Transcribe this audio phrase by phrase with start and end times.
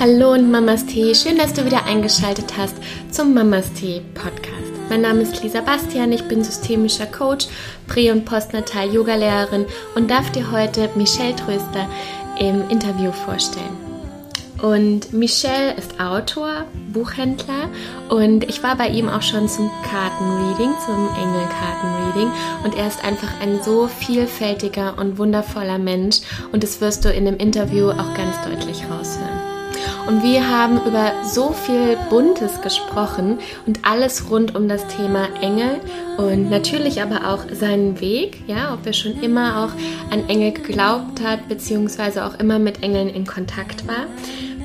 [0.00, 2.76] Hallo und Mamas Tee, schön, dass du wieder eingeschaltet hast
[3.10, 4.72] zum Mamas Tee Podcast.
[4.88, 7.48] Mein Name ist Lisa Bastian, ich bin systemischer Coach,
[7.88, 9.66] Prä- und Postnatal-Yoga-Lehrerin
[9.96, 11.90] und darf dir heute Michelle Tröster
[12.38, 13.76] im Interview vorstellen.
[14.62, 17.68] Und Michel ist Autor, Buchhändler
[18.08, 22.30] und ich war bei ihm auch schon zum Kartenreading, zum Engelkartenreading
[22.62, 26.20] und er ist einfach ein so vielfältiger und wundervoller Mensch
[26.52, 29.57] und das wirst du in dem Interview auch ganz deutlich raushören.
[30.08, 35.80] Und wir haben über so viel Buntes gesprochen und alles rund um das Thema Engel
[36.16, 41.22] und natürlich aber auch seinen Weg, ja, ob er schon immer auch an Engel geglaubt
[41.22, 44.06] hat, beziehungsweise auch immer mit Engeln in Kontakt war.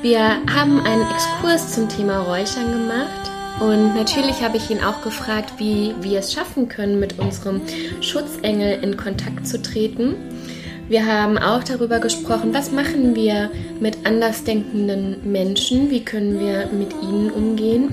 [0.01, 3.31] Wir haben einen Exkurs zum Thema Räuchern gemacht.
[3.59, 7.59] Und natürlich habe ich ihn auch gefragt, wie wir es schaffen können, mit unserem
[7.99, 10.15] Schutzengel in Kontakt zu treten.
[10.89, 13.49] Wir haben auch darüber gesprochen, was machen wir
[13.79, 17.89] mit andersdenkenden Menschen, wie können wir mit ihnen umgehen.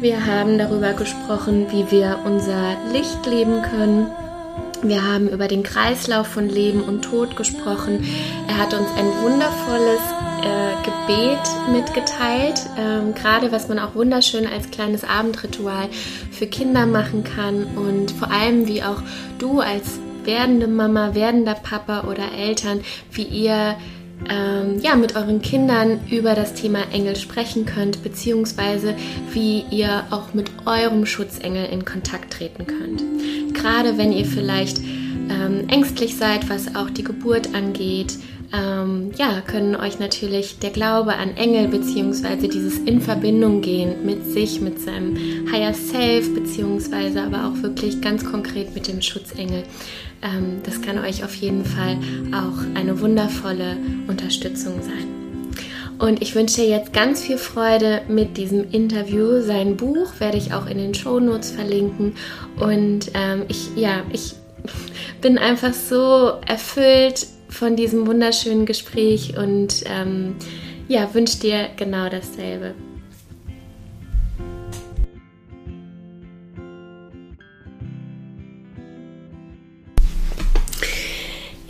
[0.00, 4.06] Wir haben darüber gesprochen, wie wir unser Licht leben können.
[4.82, 8.04] Wir haben über den Kreislauf von Leben und Tod gesprochen.
[8.48, 10.00] Er hat uns ein wundervolles
[10.42, 11.38] äh, Gebet
[11.72, 15.88] mitgeteilt, ähm, gerade was man auch wunderschön als kleines Abendritual
[16.32, 19.02] für Kinder machen kann und vor allem wie auch
[19.38, 23.76] du als werdende Mama, werdender Papa oder Eltern, wie ihr
[24.30, 28.94] ähm, ja, mit euren Kindern über das Thema Engel sprechen könnt, beziehungsweise
[29.32, 33.02] wie ihr auch mit eurem Schutzengel in Kontakt treten könnt.
[33.54, 38.18] Gerade wenn ihr vielleicht ähm, ängstlich seid, was auch die Geburt angeht,
[38.54, 44.26] ähm, ja, können euch natürlich der Glaube an Engel beziehungsweise dieses in Verbindung gehen mit
[44.26, 45.16] sich, mit seinem
[45.50, 49.64] Higher Self beziehungsweise aber auch wirklich ganz konkret mit dem Schutzengel.
[50.22, 51.98] Ähm, das kann euch auf jeden Fall
[52.32, 53.76] auch eine wundervolle
[54.08, 55.22] Unterstützung sein.
[55.98, 59.40] Und ich wünsche dir jetzt ganz viel Freude mit diesem Interview.
[59.40, 62.14] Sein Buch werde ich auch in den Show Notes verlinken.
[62.58, 64.34] Und ähm, ich, ja, ich
[65.20, 70.34] bin einfach so erfüllt von diesem wunderschönen Gespräch und ähm,
[70.88, 72.74] ja, wünsche dir genau dasselbe.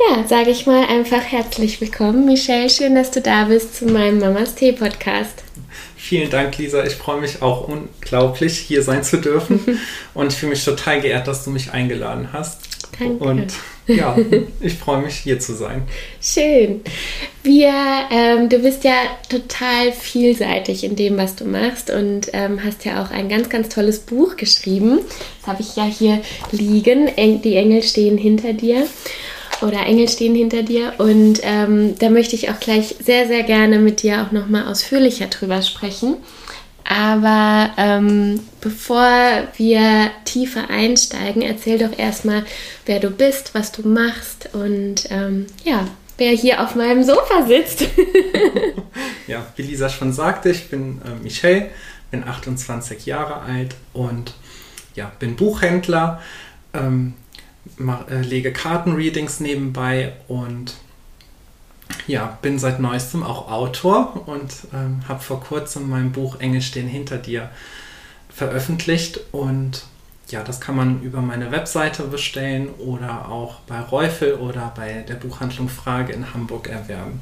[0.08, 2.70] Ja, sage ich mal einfach herzlich willkommen, Michelle.
[2.70, 5.44] Schön, dass du da bist zu meinem Mamas Tee Podcast.
[5.96, 6.84] Vielen Dank, Lisa.
[6.84, 9.60] Ich freue mich auch unglaublich, hier sein zu dürfen.
[10.14, 12.60] Und ich fühle mich total geehrt, dass du mich eingeladen hast.
[12.98, 13.22] Danke.
[13.24, 13.52] Und
[13.86, 14.16] ja,
[14.60, 15.82] ich freue mich, hier zu sein.
[16.20, 16.80] Schön.
[17.42, 17.72] Wir,
[18.10, 18.94] ähm, du bist ja
[19.28, 23.68] total vielseitig in dem, was du machst und ähm, hast ja auch ein ganz, ganz
[23.68, 25.00] tolles Buch geschrieben.
[25.40, 27.10] Das habe ich ja hier liegen.
[27.42, 28.86] Die Engel stehen hinter dir
[29.62, 30.94] oder Engel stehen hinter dir.
[30.98, 35.26] Und ähm, da möchte ich auch gleich sehr, sehr gerne mit dir auch nochmal ausführlicher
[35.26, 36.16] drüber sprechen.
[36.84, 39.08] Aber ähm, bevor
[39.56, 42.44] wir tiefer einsteigen, erzähl doch erstmal,
[42.86, 45.86] wer du bist, was du machst und ähm, ja,
[46.18, 47.86] wer hier auf meinem Sofa sitzt.
[49.26, 51.70] ja, wie Lisa schon sagte, ich bin äh, Michelle,
[52.10, 54.34] bin 28 Jahre alt und
[54.94, 56.20] ja, bin Buchhändler,
[56.74, 57.14] ähm,
[57.78, 60.74] mach, äh, lege Kartenreadings nebenbei und
[62.06, 66.88] ja, bin seit neuestem auch Autor und ähm, habe vor kurzem mein Buch Engel stehen
[66.88, 67.50] hinter dir
[68.30, 69.84] veröffentlicht und
[70.28, 75.14] ja, das kann man über meine Webseite bestellen oder auch bei Reufel oder bei der
[75.14, 77.20] Buchhandlung Frage in Hamburg erwerben.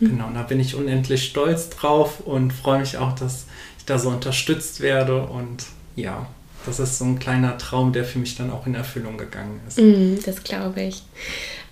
[0.00, 0.08] Mhm.
[0.08, 3.46] Genau, da bin ich unendlich stolz drauf und freue mich auch, dass
[3.78, 6.26] ich da so unterstützt werde und ja,
[6.66, 9.78] das ist so ein kleiner Traum, der für mich dann auch in Erfüllung gegangen ist.
[9.78, 11.02] Mm, das glaube ich.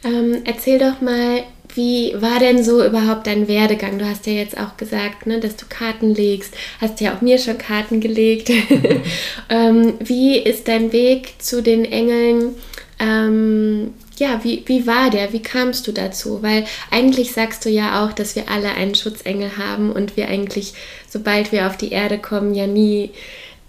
[0.05, 1.43] Ähm, erzähl doch mal,
[1.75, 3.99] wie war denn so überhaupt dein Werdegang?
[3.99, 7.39] Du hast ja jetzt auch gesagt, ne, dass du Karten legst, hast ja auch mir
[7.39, 8.51] schon Karten gelegt.
[9.49, 12.55] ähm, wie ist dein Weg zu den Engeln?
[12.99, 15.33] Ähm, ja, wie, wie war der?
[15.33, 16.43] Wie kamst du dazu?
[16.43, 20.75] Weil eigentlich sagst du ja auch, dass wir alle einen Schutzengel haben und wir eigentlich,
[21.09, 23.11] sobald wir auf die Erde kommen, ja nie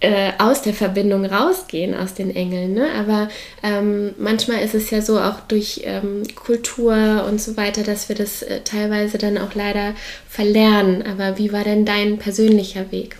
[0.02, 2.74] äh, aus der Verbindung rausgehen, aus den Engeln.
[2.74, 2.88] Ne?
[2.98, 3.30] Aber
[3.64, 8.16] ähm, manchmal ist es ja so auch durch ähm, Kultur und so weiter, dass wir
[8.16, 9.94] das äh, teilweise dann auch leider
[10.28, 11.04] verlernen.
[11.06, 13.18] Aber wie war denn dein persönlicher Weg?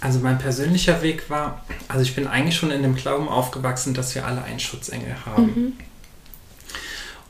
[0.00, 4.14] Also mein persönlicher Weg war, also ich bin eigentlich schon in dem Glauben aufgewachsen, dass
[4.14, 5.42] wir alle einen Schutzengel haben.
[5.44, 5.72] Mhm.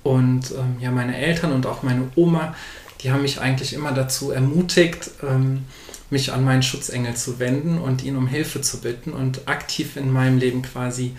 [0.02, 2.54] Und ähm, ja, meine Eltern und auch meine Oma,
[3.00, 5.64] die haben mich eigentlich immer dazu ermutigt, ähm,
[6.10, 10.12] mich an meinen Schutzengel zu wenden und ihn um Hilfe zu bitten und aktiv in
[10.12, 11.14] meinem Leben quasi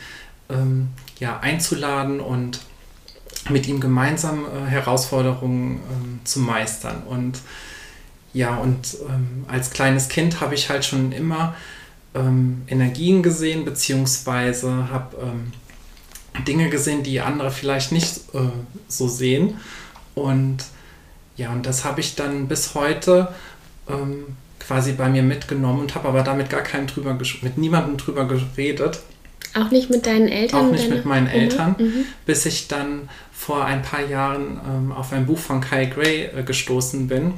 [0.50, 0.90] ähm,
[1.20, 2.60] ja, einzuladen und
[3.50, 7.04] mit ihm gemeinsam äh, Herausforderungen ähm, zu meistern.
[7.08, 7.40] Und
[8.34, 11.56] ja, und ähm, als kleines Kind habe ich halt schon immer
[12.14, 15.54] ähm, Energien gesehen, beziehungsweise habe ähm,
[16.46, 18.40] Dinge gesehen, die andere vielleicht nicht äh,
[18.88, 19.58] so sehen.
[20.16, 20.66] Und
[21.38, 23.34] ja, und das habe ich dann bis heute
[23.88, 24.26] ähm,
[24.70, 29.00] quasi bei mir mitgenommen und habe aber damit gar keinen drüber mit niemandem drüber geredet.
[29.56, 30.68] Auch nicht mit deinen Eltern?
[30.68, 32.06] Auch nicht mit meinen Eltern, mhm.
[32.28, 36.44] bis ich dann vor ein paar Jahren ähm, auf ein Buch von Kyle Gray äh,
[36.44, 37.34] gestoßen bin.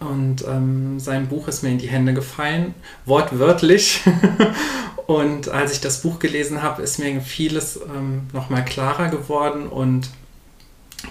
[0.00, 2.74] Und ähm, sein Buch ist mir in die Hände gefallen,
[3.06, 4.02] wortwörtlich.
[5.06, 10.10] und als ich das Buch gelesen habe, ist mir vieles ähm, nochmal klarer geworden und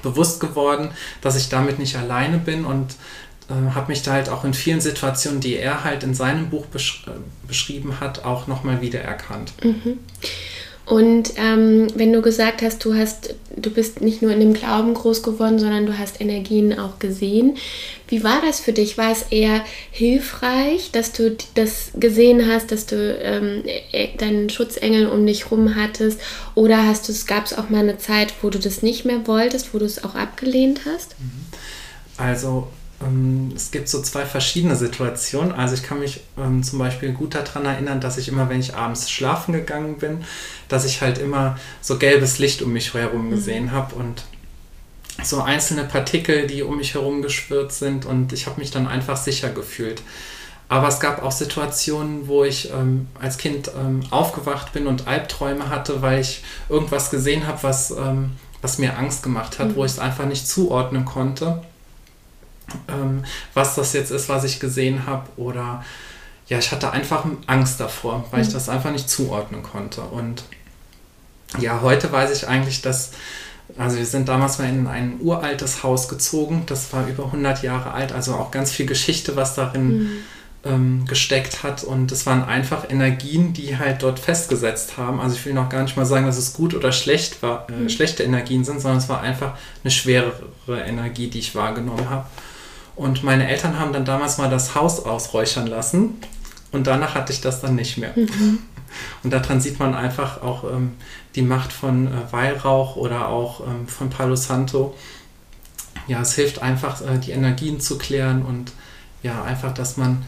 [0.03, 0.91] bewusst geworden,
[1.21, 2.95] dass ich damit nicht alleine bin und
[3.49, 6.65] äh, habe mich da halt auch in vielen Situationen, die er halt in seinem Buch
[6.67, 7.11] besch äh,
[7.47, 9.53] beschrieben hat, auch nochmal wiedererkannt.
[9.63, 9.99] Mhm.
[10.89, 14.95] Und ähm, wenn du gesagt hast, du hast, du bist nicht nur in dem Glauben
[14.95, 17.57] groß geworden, sondern du hast Energien auch gesehen.
[18.07, 18.97] Wie war das für dich?
[18.97, 23.61] War es eher hilfreich, dass du das gesehen hast, dass du ähm,
[23.91, 26.19] e, deinen Schutzengel um dich rum hattest?
[26.55, 29.27] Oder hast du es, gab es auch mal eine Zeit, wo du das nicht mehr
[29.27, 31.15] wolltest, wo du es auch abgelehnt hast?
[32.17, 32.67] Also
[33.55, 35.53] es gibt so zwei verschiedene Situationen.
[35.53, 38.75] Also ich kann mich ähm, zum Beispiel gut daran erinnern, dass ich immer, wenn ich
[38.75, 40.25] abends schlafen gegangen bin,
[40.67, 43.31] dass ich halt immer so gelbes Licht um mich herum mhm.
[43.31, 43.71] gesehen mhm.
[43.71, 44.23] habe und
[45.23, 49.17] so einzelne Partikel, die um mich herum geschwirrt sind und ich habe mich dann einfach
[49.17, 50.01] sicher gefühlt.
[50.67, 55.69] Aber es gab auch Situationen, wo ich ähm, als Kind ähm, aufgewacht bin und Albträume
[55.69, 58.31] hatte, weil ich irgendwas gesehen habe, was, ähm,
[58.61, 59.75] was mir Angst gemacht hat, mhm.
[59.75, 61.61] wo ich es einfach nicht zuordnen konnte
[62.87, 63.23] ähm,
[63.53, 65.27] was das jetzt ist, was ich gesehen habe.
[65.37, 65.83] Oder
[66.49, 68.47] ja, ich hatte einfach Angst davor, weil mhm.
[68.47, 70.01] ich das einfach nicht zuordnen konnte.
[70.01, 70.43] Und
[71.59, 73.11] ja, heute weiß ich eigentlich, dass,
[73.77, 77.91] also wir sind damals mal in ein uraltes Haus gezogen, das war über 100 Jahre
[77.91, 80.09] alt, also auch ganz viel Geschichte, was darin mhm.
[80.63, 81.83] ähm, gesteckt hat.
[81.83, 85.19] Und es waren einfach Energien, die halt dort festgesetzt haben.
[85.19, 87.73] Also ich will noch gar nicht mal sagen, dass es gut oder schlecht war, äh,
[87.73, 87.89] mhm.
[87.89, 92.25] schlechte Energien sind, sondern es war einfach eine schwerere Energie, die ich wahrgenommen habe.
[92.99, 96.15] Und meine Eltern haben dann damals mal das Haus ausräuchern lassen
[96.73, 98.11] und danach hatte ich das dann nicht mehr.
[98.13, 98.59] Mhm.
[99.23, 100.95] Und daran sieht man einfach auch ähm,
[101.33, 104.97] die Macht von äh, Weihrauch oder auch ähm, von Palo Santo.
[106.09, 108.73] Ja, es hilft einfach, äh, die Energien zu klären und
[109.23, 110.25] ja, einfach, dass man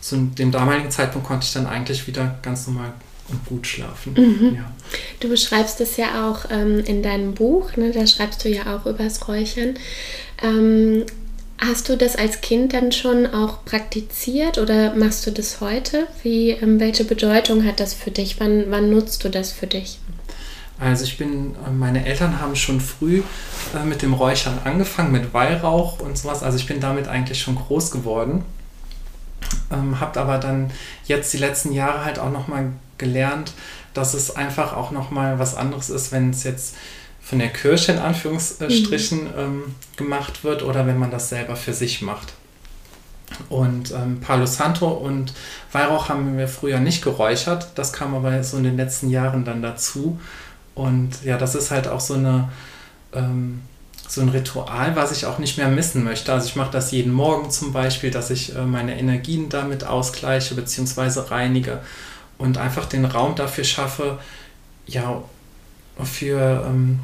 [0.00, 2.94] zu dem damaligen Zeitpunkt konnte ich dann eigentlich wieder ganz normal
[3.28, 4.14] und gut schlafen.
[4.14, 4.56] Mhm.
[4.56, 4.72] Ja.
[5.20, 7.92] Du beschreibst es ja auch ähm, in deinem Buch, ne?
[7.92, 9.74] da schreibst du ja auch übers Räuchern.
[10.42, 11.06] Ähm,
[11.58, 16.06] Hast du das als Kind dann schon auch praktiziert oder machst du das heute?
[16.22, 18.38] Wie, ähm, welche Bedeutung hat das für dich?
[18.38, 19.98] Wann, wann nutzt du das für dich?
[20.78, 23.22] Also ich bin, äh, meine Eltern haben schon früh
[23.74, 26.42] äh, mit dem Räuchern angefangen, mit Weihrauch und sowas.
[26.42, 28.44] Also ich bin damit eigentlich schon groß geworden.
[29.72, 30.70] Ähm, habt aber dann
[31.06, 33.52] jetzt die letzten Jahre halt auch nochmal gelernt,
[33.94, 36.74] dass es einfach auch nochmal was anderes ist, wenn es jetzt
[37.26, 39.30] von der Kirche in Anführungsstrichen mhm.
[39.36, 39.62] ähm,
[39.96, 42.34] gemacht wird oder wenn man das selber für sich macht.
[43.48, 45.34] Und ähm, Palo Santo und
[45.72, 47.72] Weihrauch haben wir früher nicht geräuchert.
[47.74, 50.20] Das kam aber so in den letzten Jahren dann dazu.
[50.76, 52.48] Und ja, das ist halt auch so eine
[53.12, 53.62] ähm,
[54.06, 56.32] so ein Ritual, was ich auch nicht mehr missen möchte.
[56.32, 60.54] Also ich mache das jeden Morgen zum Beispiel, dass ich äh, meine Energien damit ausgleiche
[60.54, 61.28] bzw.
[61.28, 61.80] reinige
[62.38, 64.20] und einfach den Raum dafür schaffe,
[64.86, 65.24] ja,
[66.04, 67.00] für ähm,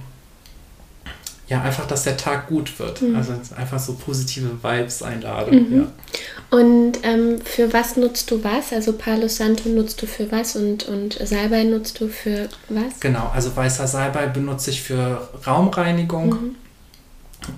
[1.53, 3.03] ja, einfach, dass der Tag gut wird.
[3.03, 3.15] Mhm.
[3.15, 5.69] Also einfach so positive Vibes einladen.
[5.69, 5.81] Mhm.
[5.81, 6.59] Ja.
[6.59, 8.73] Und ähm, für was nutzt du was?
[8.73, 13.01] Also Palo Santo nutzt du für was und, und Salbei nutzt du für was?
[13.01, 16.31] Genau, also weißer Salbei benutze ich für Raumreinigung.
[16.31, 16.55] Mhm.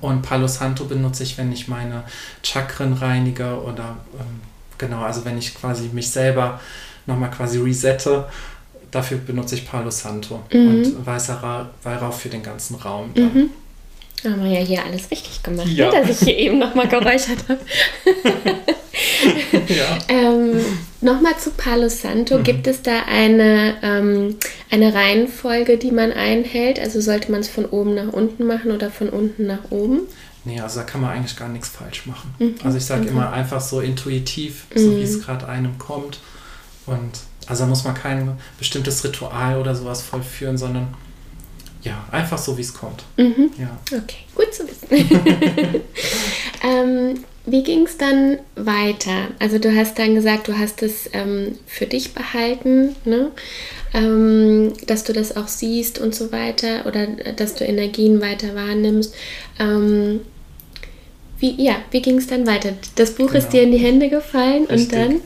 [0.01, 2.03] Und Palo Santo benutze ich, wenn ich meine
[2.43, 4.41] Chakren reinige oder ähm,
[4.77, 6.59] genau, also wenn ich quasi mich selber
[7.07, 8.25] nochmal quasi resette.
[8.91, 10.69] Dafür benutze ich Palo Santo mhm.
[10.69, 13.13] und weißer Weihrauch für den ganzen Raum.
[13.15, 13.51] Dann.
[14.25, 14.31] Mhm.
[14.31, 15.91] Haben wir ja hier alles richtig gemacht, ne, ja.
[15.91, 17.61] ne, dass ich hier eben nochmal geräuchert habe.
[19.69, 19.99] ja.
[20.09, 20.65] ähm,
[21.01, 22.39] nochmal zu Palo Santo.
[22.39, 22.43] Mhm.
[22.43, 24.37] Gibt es da eine, ähm,
[24.71, 26.81] eine Reihenfolge, die man einhält?
[26.81, 30.01] Also sollte man es von oben nach unten machen oder von unten nach oben?
[30.45, 32.35] Nee, also da kann man eigentlich gar nichts falsch machen.
[32.39, 32.55] Mhm.
[32.65, 33.11] Also ich sage okay.
[33.11, 34.97] immer einfach so intuitiv, so mhm.
[34.99, 36.21] wie es gerade einem kommt.
[36.87, 40.95] Und also da muss man kein bestimmtes Ritual oder sowas vollführen, sondern
[41.85, 43.05] ja, einfach so, wie es kommt.
[43.17, 43.51] Mhm.
[43.59, 43.79] Ja.
[43.97, 44.89] Okay, gut zu wissen.
[46.63, 49.29] ähm, wie ging es dann weiter?
[49.39, 53.31] Also du hast dann gesagt, du hast es ähm, für dich behalten, ne?
[53.93, 59.15] ähm, dass du das auch siehst und so weiter oder dass du Energien weiter wahrnimmst.
[59.59, 60.21] Ähm,
[61.39, 62.71] wie, ja, wie ging es dann weiter?
[62.97, 63.39] Das Buch genau.
[63.39, 64.81] ist dir in die Hände gefallen Richtig.
[64.81, 65.21] und dann?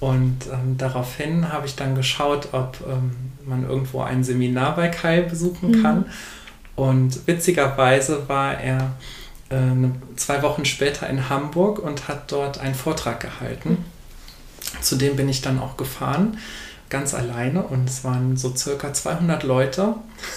[0.00, 5.22] Und ähm, daraufhin habe ich dann geschaut, ob ähm, man irgendwo ein Seminar bei Kai
[5.22, 5.82] besuchen mhm.
[5.82, 6.04] kann.
[6.76, 8.92] Und witzigerweise war er
[9.50, 9.56] äh,
[10.16, 13.70] zwei Wochen später in Hamburg und hat dort einen Vortrag gehalten.
[13.70, 14.82] Mhm.
[14.82, 16.38] Zu dem bin ich dann auch gefahren,
[16.88, 17.62] ganz alleine.
[17.62, 19.94] Und es waren so circa 200 Leute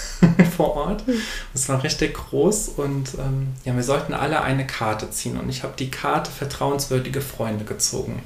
[0.57, 1.07] vor Ort.
[1.07, 1.13] Mhm.
[1.53, 5.39] Es war richtig groß und ähm, ja, wir sollten alle eine Karte ziehen.
[5.39, 8.21] Und ich habe die Karte vertrauenswürdige Freunde gezogen.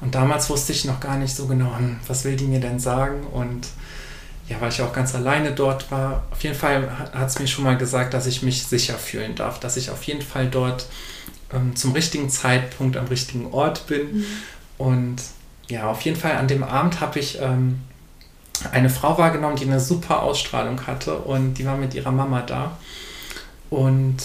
[0.00, 2.78] Und damals wusste ich noch gar nicht so genau, hm, was will die mir denn
[2.78, 3.26] sagen?
[3.26, 3.68] Und
[4.48, 7.64] ja, weil ich auch ganz alleine dort war, auf jeden Fall hat es mir schon
[7.64, 10.86] mal gesagt, dass ich mich sicher fühlen darf, dass ich auf jeden Fall dort
[11.52, 14.18] ähm, zum richtigen Zeitpunkt am richtigen Ort bin.
[14.18, 14.24] Mhm.
[14.78, 15.16] Und
[15.68, 17.80] ja, auf jeden Fall an dem Abend habe ich ähm,
[18.72, 22.76] eine Frau wahrgenommen, die eine super Ausstrahlung hatte und die war mit ihrer Mama da.
[23.68, 24.16] Und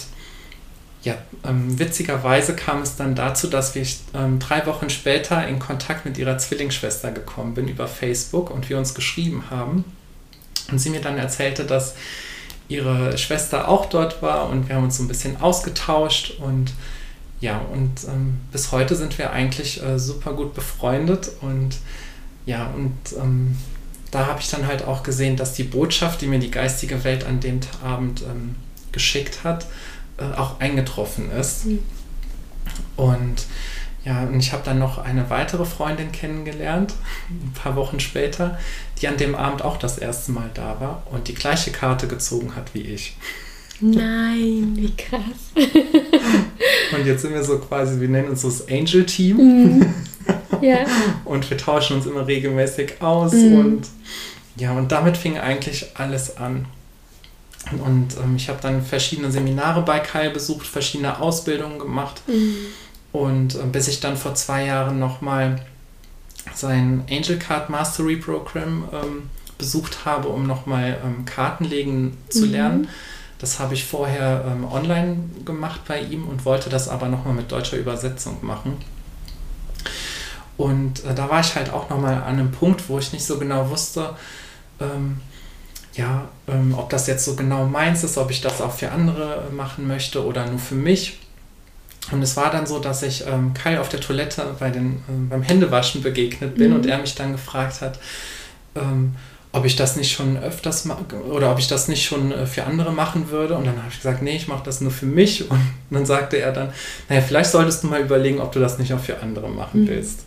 [1.06, 6.04] ja, ähm, witzigerweise kam es dann dazu, dass ich ähm, drei Wochen später in Kontakt
[6.04, 9.86] mit ihrer Zwillingsschwester gekommen bin über Facebook und wir uns geschrieben haben.
[10.72, 11.94] Und sie mir dann erzählte, dass
[12.68, 16.74] ihre Schwester auch dort war und wir haben uns so ein bisschen ausgetauscht und
[17.40, 21.76] ja, und ähm, bis heute sind wir eigentlich äh, super gut befreundet und
[22.48, 23.56] ja, und ähm,
[24.10, 27.26] da habe ich dann halt auch gesehen, dass die Botschaft, die mir die geistige Welt
[27.26, 28.56] an dem Abend ähm,
[28.92, 29.68] geschickt hat,
[30.17, 31.65] äh, auch eingetroffen ist.
[31.65, 31.79] Mhm.
[32.95, 33.45] Und
[34.05, 36.93] ja, und ich habe dann noch eine weitere Freundin kennengelernt,
[37.29, 38.60] ein paar Wochen später,
[39.01, 42.55] die an dem Abend auch das erste Mal da war und die gleiche Karte gezogen
[42.55, 43.17] hat wie ich.
[43.81, 45.22] Nein, wie krass.
[45.55, 49.38] und jetzt sind wir so quasi, wir nennen uns so das Angel Team.
[49.79, 49.93] Mm.
[50.62, 50.86] Ja.
[51.25, 53.55] und wir tauschen uns immer regelmäßig aus mm.
[53.55, 53.88] und
[54.57, 56.67] ja, und damit fing eigentlich alles an.
[57.72, 62.22] Und ähm, ich habe dann verschiedene Seminare bei Kai besucht, verschiedene Ausbildungen gemacht.
[62.27, 62.55] Mhm.
[63.12, 65.62] Und äh, bis ich dann vor zwei Jahren nochmal
[66.53, 72.51] sein Angel Card Mastery Program ähm, besucht habe, um nochmal ähm, Kartenlegen zu mhm.
[72.51, 72.88] lernen.
[73.39, 77.51] Das habe ich vorher ähm, online gemacht bei ihm und wollte das aber nochmal mit
[77.51, 78.77] deutscher Übersetzung machen.
[80.57, 83.38] Und äh, da war ich halt auch nochmal an einem Punkt, wo ich nicht so
[83.38, 84.15] genau wusste,
[84.79, 85.19] ähm,
[85.96, 89.46] ja, ähm, ob das jetzt so genau meins ist, ob ich das auch für andere
[89.52, 91.20] machen möchte oder nur für mich.
[92.12, 95.30] Und es war dann so, dass ich ähm, Kai auf der Toilette bei den, ähm,
[95.30, 96.75] beim Händewaschen begegnet bin mhm.
[96.75, 98.00] und er mich dann gefragt hat,
[98.75, 99.16] ähm,
[99.52, 100.88] ob ich das nicht schon öfters
[101.30, 103.56] oder ob ich das nicht schon äh, für andere machen würde.
[103.56, 105.50] Und dann habe ich gesagt, nee, ich mache das nur für mich.
[105.50, 106.74] Und dann sagte er dann,
[107.08, 109.88] naja, vielleicht solltest du mal überlegen, ob du das nicht auch für andere machen mhm.
[109.88, 110.25] willst.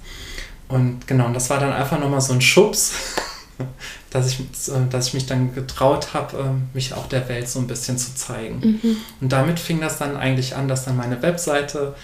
[0.69, 2.93] Und genau, und das war dann einfach nochmal so ein Schubs,
[4.11, 4.39] dass ich,
[4.91, 8.15] dass ich mich dann getraut habe, ähm, mich auch der Welt so ein bisschen zu
[8.15, 8.81] zeigen.
[8.83, 8.97] Mhm.
[9.21, 11.95] Und damit fing das dann eigentlich an, dass dann meine Webseite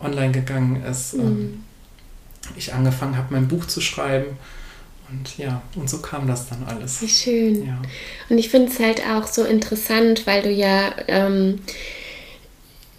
[0.00, 1.14] online gegangen ist.
[1.14, 1.64] Ähm, mhm.
[2.56, 4.36] Ich angefangen habe, mein Buch zu schreiben.
[5.08, 7.00] Und ja, und so kam das dann alles.
[7.00, 7.66] Wie schön.
[7.66, 7.80] Ja.
[8.28, 11.60] Und ich finde es halt auch so interessant, weil du ja ähm,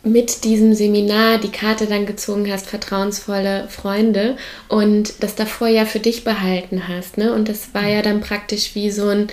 [0.07, 4.37] mit diesem Seminar die Karte dann gezogen hast, vertrauensvolle Freunde
[4.67, 7.17] und das davor ja für dich behalten hast.
[7.17, 7.33] Ne?
[7.33, 9.27] Und das war ja dann praktisch wie so ein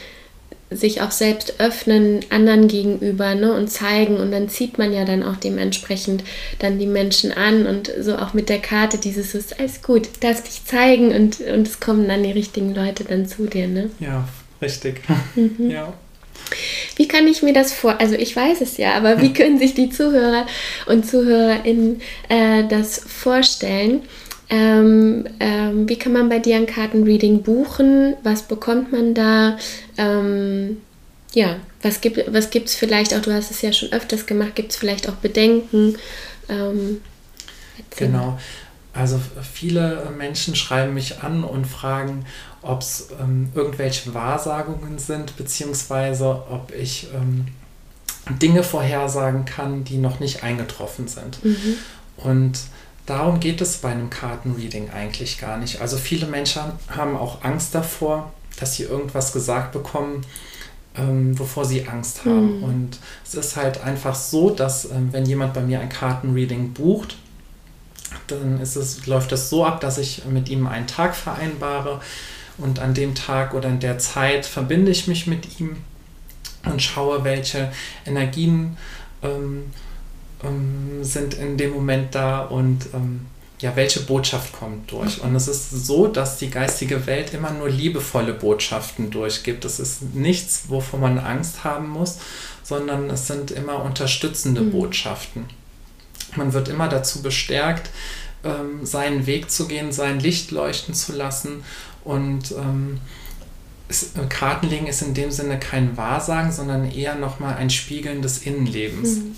[0.71, 5.23] sich auch selbst öffnen anderen gegenüber ne, und zeigen und dann zieht man ja dann
[5.23, 6.25] auch dementsprechend
[6.59, 10.47] dann die Menschen an und so auch mit der Karte dieses ist alles gut, darfst
[10.47, 13.91] dich zeigen und, und es kommen dann die richtigen Leute dann zu dir, ne?
[14.01, 14.29] Ja,
[14.61, 15.03] richtig.
[15.37, 15.71] Mhm.
[15.71, 15.93] Ja.
[16.97, 18.01] Wie kann ich mir das vor?
[18.01, 20.47] Also ich weiß es ja, aber wie können sich die Zuhörer
[20.87, 24.03] und Zuhörerinnen äh, das vorstellen?
[24.51, 28.15] Ähm, ähm, wie kann man bei dir ein Kartenreading buchen?
[28.23, 29.57] Was bekommt man da?
[29.97, 30.79] Ähm,
[31.33, 33.23] ja, was gibt es was gibt's vielleicht auch?
[33.23, 34.55] Du hast es ja schon öfters gemacht.
[34.55, 35.97] Gibt es vielleicht auch Bedenken?
[36.49, 37.01] Ähm,
[37.97, 38.39] genau.
[38.93, 39.21] Also
[39.53, 42.27] viele Menschen schreiben mich an und fragen,
[42.65, 47.47] ob es ähm, irgendwelche Wahrsagungen sind, beziehungsweise ob ich ähm,
[48.41, 51.45] Dinge vorhersagen kann, die noch nicht eingetroffen sind.
[51.45, 51.77] Mhm.
[52.17, 52.59] Und
[53.07, 55.81] darum geht es bei einem Kartenreading eigentlich gar nicht.
[55.81, 60.25] Also viele Menschen haben auch Angst davor, dass sie irgendwas gesagt bekommen,
[60.97, 62.59] ähm, wovor sie Angst haben.
[62.59, 62.65] Mhm.
[62.65, 67.17] Und es ist halt einfach so, dass ähm, wenn jemand bei mir ein Kartenreading bucht,
[68.29, 72.01] dann ist es, läuft es so ab, dass ich mit ihm einen Tag vereinbare,
[72.59, 75.77] und an dem Tag oder in der Zeit verbinde ich mich mit ihm
[76.65, 77.73] und schaue, welche
[78.07, 78.77] Energien
[79.23, 79.65] ähm,
[80.43, 83.27] ähm, sind in dem Moment da und ähm,
[83.61, 85.23] ja, welche Botschaft kommt durch.
[85.23, 89.65] Und es ist so, dass die geistige Welt immer nur liebevolle Botschaften durchgibt.
[89.65, 92.19] Es ist nichts, wovor man Angst haben muss,
[92.63, 94.73] sondern es sind immer unterstützende mhm.
[94.73, 95.47] Botschaften.
[96.37, 97.91] Man wird immer dazu bestärkt,
[98.43, 101.65] ähm, seinen Weg zu gehen, sein Licht leuchten zu lassen.
[102.05, 103.01] Und ähm,
[103.89, 108.39] es, äh, Kartenlegen ist in dem Sinne kein Wahrsagen, sondern eher nochmal ein Spiegeln des
[108.39, 109.17] Innenlebens.
[109.17, 109.37] Mhm.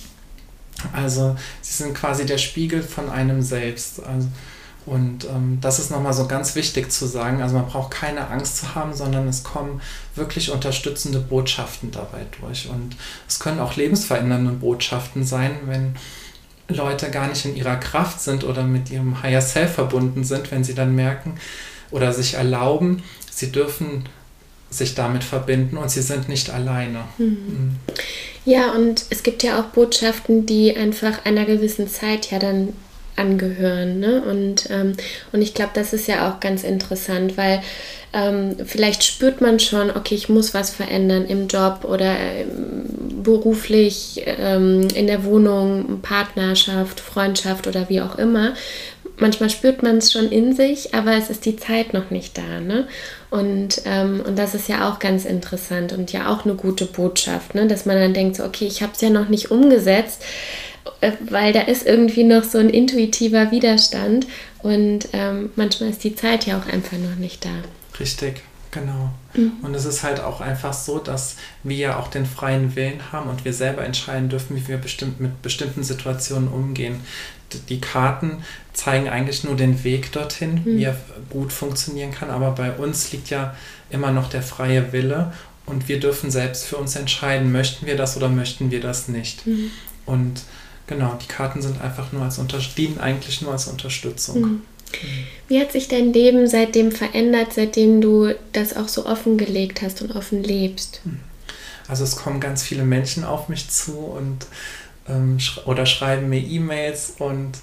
[0.92, 4.02] Also sie sind quasi der Spiegel von einem selbst.
[4.04, 4.28] Also,
[4.84, 7.42] und ähm, das ist nochmal so ganz wichtig zu sagen.
[7.42, 9.80] Also man braucht keine Angst zu haben, sondern es kommen
[10.14, 12.68] wirklich unterstützende Botschaften dabei durch.
[12.68, 12.94] Und
[13.26, 15.96] es können auch lebensverändernde Botschaften sein, wenn
[16.68, 20.62] Leute gar nicht in ihrer Kraft sind oder mit ihrem Higher Self verbunden sind, wenn
[20.62, 21.34] sie dann merken
[21.90, 24.04] oder sich erlauben, sie dürfen
[24.70, 27.04] sich damit verbinden und sie sind nicht alleine.
[27.18, 27.26] Mhm.
[27.26, 27.76] Mhm.
[28.44, 32.74] Ja, und es gibt ja auch Botschaften, die einfach einer gewissen Zeit ja dann
[33.16, 33.98] angehören.
[33.98, 34.22] Ne?
[34.22, 34.92] Und, ähm,
[35.32, 37.62] und ich glaube, das ist ja auch ganz interessant, weil
[38.12, 44.22] ähm, vielleicht spürt man schon, okay, ich muss was verändern im Job oder ähm, beruflich,
[44.24, 48.54] ähm, in der Wohnung, Partnerschaft, Freundschaft oder wie auch immer.
[49.18, 52.60] Manchmal spürt man es schon in sich, aber es ist die Zeit noch nicht da.
[52.60, 52.86] Ne?
[53.30, 57.54] Und, ähm, und das ist ja auch ganz interessant und ja auch eine gute Botschaft,
[57.54, 57.66] ne?
[57.66, 60.22] dass man dann denkt, so, okay, ich habe es ja noch nicht umgesetzt
[61.00, 64.26] äh, weil da ist irgendwie noch so ein intuitiver Widerstand
[64.62, 67.50] und ähm, manchmal ist die Zeit ja auch einfach noch nicht da.
[67.98, 69.10] Richtig, genau.
[69.34, 69.52] Mhm.
[69.62, 73.28] Und es ist halt auch einfach so, dass wir ja auch den freien Willen haben
[73.28, 77.00] und wir selber entscheiden dürfen, wie wir bestimmt mit bestimmten Situationen umgehen.
[77.68, 80.78] Die Karten zeigen eigentlich nur den Weg dorthin, mhm.
[80.78, 80.96] wie er
[81.30, 83.54] gut funktionieren kann, aber bei uns liegt ja
[83.90, 85.32] immer noch der freie Wille
[85.64, 89.46] und wir dürfen selbst für uns entscheiden, möchten wir das oder möchten wir das nicht.
[89.46, 89.70] Mhm.
[90.04, 90.42] Und
[90.86, 94.40] Genau, die Karten sind einfach nur als Unter dienen eigentlich nur als Unterstützung.
[94.40, 94.62] Mhm.
[95.48, 100.14] Wie hat sich dein Leben seitdem verändert, seitdem du das auch so offengelegt hast und
[100.14, 101.00] offen lebst?
[101.02, 101.18] Hm.
[101.88, 104.46] Also es kommen ganz viele Menschen auf mich zu und
[105.08, 107.58] ähm, sch oder schreiben mir E-Mails und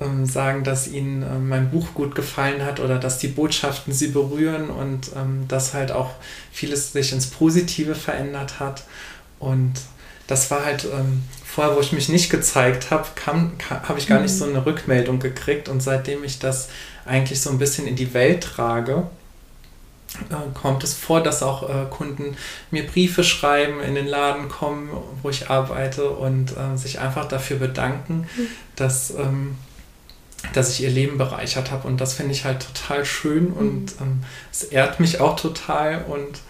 [0.00, 4.08] ähm, sagen, dass ihnen äh, mein Buch gut gefallen hat oder dass die Botschaften sie
[4.08, 6.10] berühren und ähm, dass halt auch
[6.52, 8.84] vieles sich ins Positive verändert hat.
[9.38, 9.74] Und
[10.26, 13.08] das war halt ähm, vorher, wo ich mich nicht gezeigt habe,
[13.70, 14.56] habe ich gar nicht so mhm.
[14.56, 15.68] eine Rückmeldung gekriegt.
[15.68, 16.68] Und seitdem ich das
[17.04, 19.08] eigentlich so ein bisschen in die Welt trage,
[20.54, 22.36] kommt es vor, dass auch äh, Kunden
[22.70, 24.90] mir Briefe schreiben, in den Laden kommen,
[25.22, 28.46] wo ich arbeite und äh, sich einfach dafür bedanken, mhm.
[28.76, 29.56] dass, ähm,
[30.54, 31.86] dass ich ihr Leben bereichert habe.
[31.86, 34.06] Und das finde ich halt total schön und mhm.
[34.06, 36.40] ähm, es ehrt mich auch total und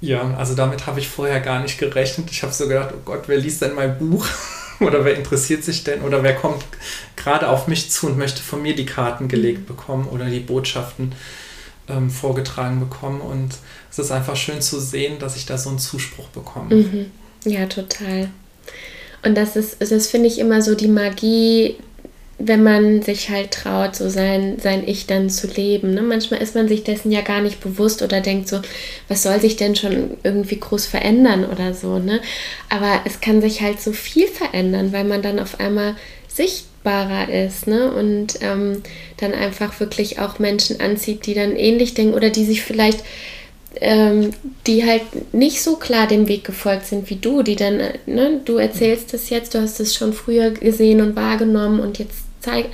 [0.00, 2.30] ja, also damit habe ich vorher gar nicht gerechnet.
[2.30, 4.26] Ich habe so gedacht, oh Gott, wer liest denn mein Buch?
[4.80, 6.02] oder wer interessiert sich denn?
[6.02, 6.62] Oder wer kommt
[7.16, 9.66] gerade auf mich zu und möchte von mir die Karten gelegt mhm.
[9.66, 11.14] bekommen oder die Botschaften
[11.88, 13.20] ähm, vorgetragen bekommen?
[13.20, 13.54] Und
[13.90, 16.74] es ist einfach schön zu sehen, dass ich da so einen Zuspruch bekomme.
[16.74, 17.10] Mhm.
[17.44, 18.30] Ja, total.
[19.22, 21.76] Und das ist, das finde ich immer so die Magie
[22.38, 25.94] wenn man sich halt traut, so sein, sein Ich dann zu leben.
[25.94, 26.02] Ne?
[26.02, 28.60] Manchmal ist man sich dessen ja gar nicht bewusst oder denkt so,
[29.08, 31.98] was soll sich denn schon irgendwie groß verändern oder so.
[31.98, 32.20] Ne?
[32.68, 35.94] Aber es kann sich halt so viel verändern, weil man dann auf einmal
[36.34, 37.92] sichtbarer ist ne?
[37.92, 38.82] und ähm,
[39.18, 43.04] dann einfach wirklich auch Menschen anzieht, die dann ähnlich denken oder die sich vielleicht
[43.80, 44.30] ähm,
[44.66, 48.56] die halt nicht so klar dem Weg gefolgt sind wie du, die dann, ne, du
[48.56, 52.24] erzählst es jetzt, du hast es schon früher gesehen und wahrgenommen und jetzt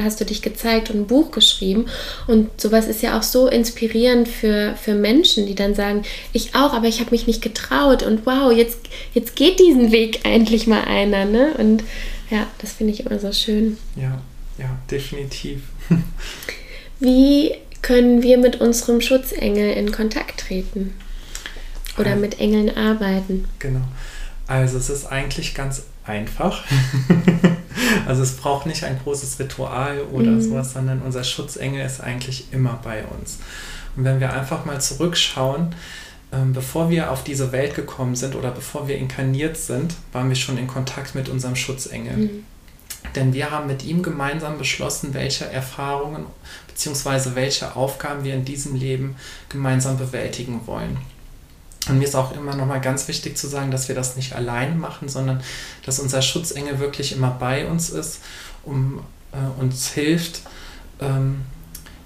[0.03, 1.87] hast du dich gezeigt und ein Buch geschrieben.
[2.27, 6.73] Und sowas ist ja auch so inspirierend für, für Menschen, die dann sagen, ich auch,
[6.73, 8.79] aber ich habe mich nicht getraut und wow, jetzt,
[9.15, 11.25] jetzt geht diesen Weg endlich mal einer.
[11.25, 11.53] Ne?
[11.59, 11.85] Und
[12.31, 13.77] ja, das finde ich immer so schön.
[13.97, 14.21] Ja,
[14.59, 15.63] ja, definitiv.
[17.01, 20.95] Wie können wir mit unserem Schutzengel in Kontakt treten?
[21.99, 23.47] Oder ähm, mit Engeln arbeiten?
[23.59, 23.83] Genau.
[24.47, 26.65] Also es ist eigentlich ganz einfach.
[28.07, 30.41] also es braucht nicht ein großes Ritual oder mhm.
[30.41, 33.39] sowas, sondern unser Schutzengel ist eigentlich immer bei uns.
[33.97, 35.75] Und wenn wir einfach mal zurückschauen,
[36.33, 40.37] ähm, bevor wir auf diese Welt gekommen sind oder bevor wir inkarniert sind, waren wir
[40.37, 42.17] schon in Kontakt mit unserem Schutzengel.
[42.17, 42.45] Mhm.
[43.15, 46.27] Denn wir haben mit ihm gemeinsam beschlossen, welche Erfahrungen
[46.69, 47.35] bzw.
[47.35, 49.17] welche Aufgaben wir in diesem Leben
[49.49, 50.99] gemeinsam bewältigen wollen.
[51.89, 54.35] Und mir ist auch immer noch mal ganz wichtig zu sagen, dass wir das nicht
[54.35, 55.43] alleine machen, sondern
[55.85, 58.21] dass unser Schutzengel wirklich immer bei uns ist,
[58.65, 59.01] um
[59.33, 60.43] äh, uns hilft,
[61.01, 61.41] ähm,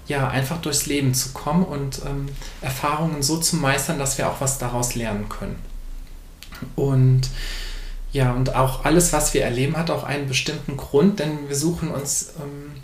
[0.07, 2.27] ja, einfach durchs Leben zu kommen und ähm,
[2.61, 5.55] Erfahrungen so zu meistern, dass wir auch was daraus lernen können.
[6.75, 7.29] Und
[8.11, 11.89] ja, und auch alles, was wir erleben, hat auch einen bestimmten Grund, denn wir suchen
[11.89, 12.81] uns ähm,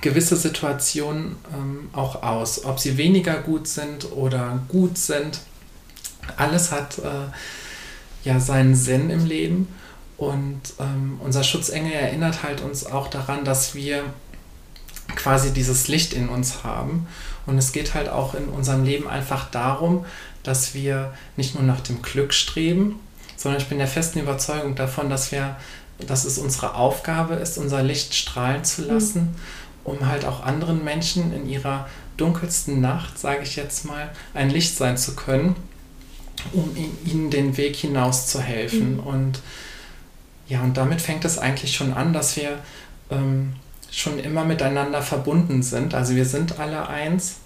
[0.00, 5.40] gewisse Situationen ähm, auch aus, ob sie weniger gut sind oder gut sind
[6.36, 7.28] alles hat äh,
[8.24, 9.68] ja seinen Sinn im Leben
[10.16, 14.02] Und ähm, unser Schutzengel erinnert halt uns auch daran, dass wir
[15.16, 17.06] quasi dieses Licht in uns haben.
[17.46, 20.04] Und es geht halt auch in unserem Leben einfach darum,
[20.42, 23.00] dass wir nicht nur nach dem Glück streben,
[23.36, 25.56] sondern ich bin der festen Überzeugung davon, dass wir,
[25.98, 29.34] dass es unsere Aufgabe ist, unser Licht strahlen zu lassen, mhm.
[29.84, 34.76] um halt auch anderen Menschen in ihrer dunkelsten Nacht, sage ich jetzt mal, ein Licht
[34.76, 35.56] sein zu können,
[36.52, 36.74] um
[37.04, 38.94] ihnen den Weg hinaus zu helfen.
[38.94, 39.00] Mhm.
[39.00, 39.40] Und
[40.48, 42.58] ja, und damit fängt es eigentlich schon an, dass wir
[43.10, 43.54] ähm,
[43.96, 45.94] schon immer miteinander verbunden sind.
[45.94, 47.36] Also wir sind alle eins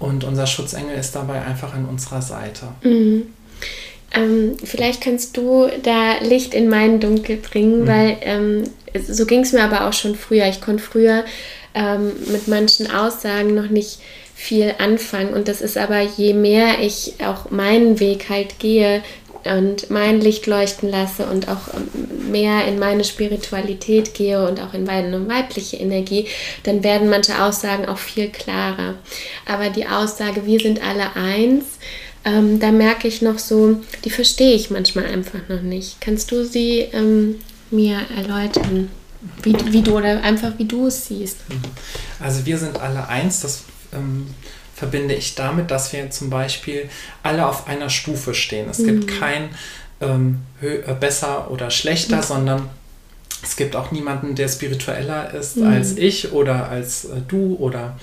[0.00, 2.66] und unser Schutzengel ist dabei einfach an unserer Seite.
[2.82, 3.28] Mhm.
[4.12, 7.86] Ähm, vielleicht kannst du da Licht in mein Dunkel bringen, mhm.
[7.86, 8.64] weil ähm,
[9.06, 10.48] so ging es mir aber auch schon früher.
[10.48, 11.24] Ich konnte früher
[11.74, 14.00] ähm, mit manchen Aussagen noch nicht
[14.34, 15.32] viel anfangen.
[15.32, 19.04] Und das ist aber, je mehr ich auch meinen Weg halt gehe,
[19.44, 21.68] und mein Licht leuchten lasse und auch
[22.30, 26.26] mehr in meine Spiritualität gehe und auch in meine weibliche Energie,
[26.62, 28.94] dann werden manche Aussagen auch viel klarer.
[29.46, 31.64] Aber die Aussage, wir sind alle eins,
[32.24, 36.00] ähm, da merke ich noch so, die verstehe ich manchmal einfach noch nicht.
[36.00, 37.36] Kannst du sie ähm,
[37.70, 38.90] mir erläutern?
[39.42, 41.38] Wie, wie du oder einfach wie du es siehst.
[42.18, 44.26] Also wir sind alle eins, das ähm,
[44.80, 46.88] verbinde ich damit, dass wir zum Beispiel
[47.22, 48.66] alle auf einer Stufe stehen.
[48.70, 48.86] Es mhm.
[48.86, 49.50] gibt kein
[50.00, 52.22] ähm, äh, besser oder schlechter, mhm.
[52.22, 52.70] sondern
[53.42, 55.66] es gibt auch niemanden, der spiritueller ist mhm.
[55.66, 57.98] als ich oder als äh, du oder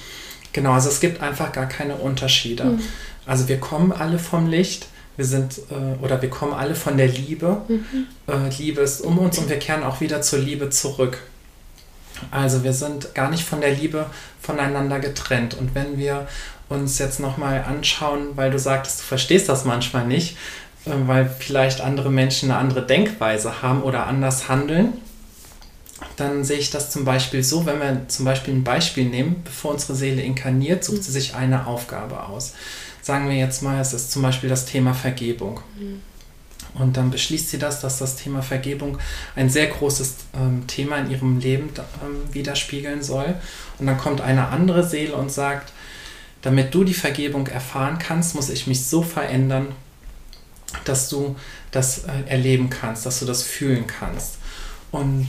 [0.54, 2.66] genau, also es gibt einfach gar keine Unterschiede.
[2.66, 2.82] Mhm.
[3.26, 4.86] Also wir kommen alle vom Licht,
[5.16, 7.64] wir sind äh, oder wir kommen alle von der Liebe.
[7.68, 8.06] Mhm.
[8.28, 11.24] Äh, Liebe ist um uns und wir kehren auch wieder zur Liebe zurück.
[12.30, 14.06] Also wir sind gar nicht von der Liebe
[14.40, 15.56] voneinander getrennt.
[15.56, 16.28] Und wenn wir
[16.70, 20.38] uns jetzt nochmal anschauen, weil du sagtest, du verstehst das manchmal nicht,
[20.86, 24.94] äh, weil vielleicht andere Menschen eine andere Denkweise haben oder anders handeln,
[26.16, 29.72] dann sehe ich das zum Beispiel so, wenn wir zum Beispiel ein Beispiel nehmen, bevor
[29.72, 32.54] unsere Seele inkarniert, sucht sie sich eine Aufgabe aus.
[33.02, 35.62] Sagen wir jetzt mal, es ist zum Beispiel das Thema Vergebung.
[35.80, 36.02] Mhm.
[36.74, 39.00] Und dann beschließt sie das, dass das Thema Vergebung
[39.36, 41.70] ein sehr großes ähm, Thema in ihrem Leben
[42.04, 43.36] ähm, widerspiegeln soll.
[43.80, 45.72] Und dann kommt eine andere Seele und sagt,
[46.42, 49.68] damit du die Vergebung erfahren kannst, muss ich mich so verändern,
[50.86, 51.36] dass du
[51.72, 54.38] das äh, erleben kannst, dass du das fühlen kannst.
[54.92, 55.28] Und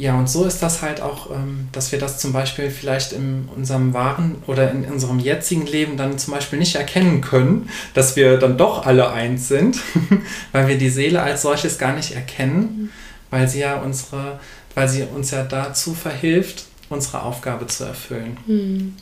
[0.00, 3.48] ja, und so ist das halt auch, ähm, dass wir das zum Beispiel vielleicht in
[3.54, 8.38] unserem wahren oder in unserem jetzigen Leben dann zum Beispiel nicht erkennen können, dass wir
[8.38, 9.78] dann doch alle eins sind,
[10.52, 12.90] weil wir die Seele als solches gar nicht erkennen,
[13.28, 14.40] weil sie ja unsere,
[14.74, 18.38] weil sie uns ja dazu verhilft, unsere Aufgabe zu erfüllen.
[18.46, 18.96] Mhm.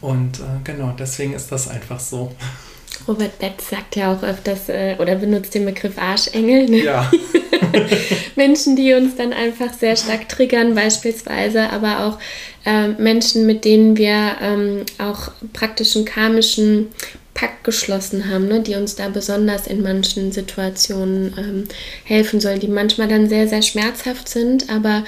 [0.00, 2.32] Und äh, genau, deswegen ist das einfach so.
[3.08, 6.68] Robert Betz sagt ja auch öfters äh, oder benutzt den Begriff Arschengel.
[6.68, 6.84] Ne?
[6.84, 7.10] Ja.
[8.36, 12.18] Menschen, die uns dann einfach sehr stark triggern, beispielsweise, aber auch
[12.64, 16.88] äh, Menschen, mit denen wir ähm, auch praktischen karmischen
[17.34, 21.68] Pakt geschlossen haben, ne, die uns da besonders in manchen Situationen ähm,
[22.04, 25.04] helfen sollen, die manchmal dann sehr, sehr schmerzhaft sind, aber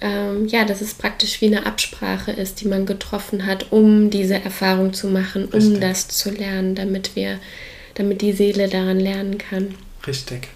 [0.00, 4.34] ähm, ja, dass es praktisch wie eine Absprache ist, die man getroffen hat, um diese
[4.34, 5.80] Erfahrung zu machen, um Richtig.
[5.80, 7.38] das zu lernen, damit wir,
[7.94, 9.74] damit die Seele daran lernen kann.
[10.06, 10.48] Richtig.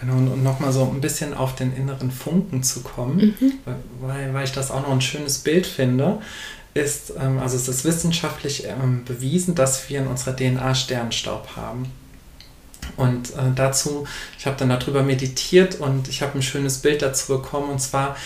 [0.00, 3.52] Genau, und, nochmal so ein bisschen auf den inneren Funken zu kommen, mhm.
[4.00, 6.20] weil, weil ich das auch noch ein schönes Bild finde,
[6.74, 11.86] ist, ähm, also es ist wissenschaftlich ähm, bewiesen, dass wir in unserer DNA Sternstaub haben.
[12.96, 14.06] Und äh, dazu,
[14.38, 18.16] ich habe dann darüber meditiert und ich habe ein schönes Bild dazu bekommen, und zwar,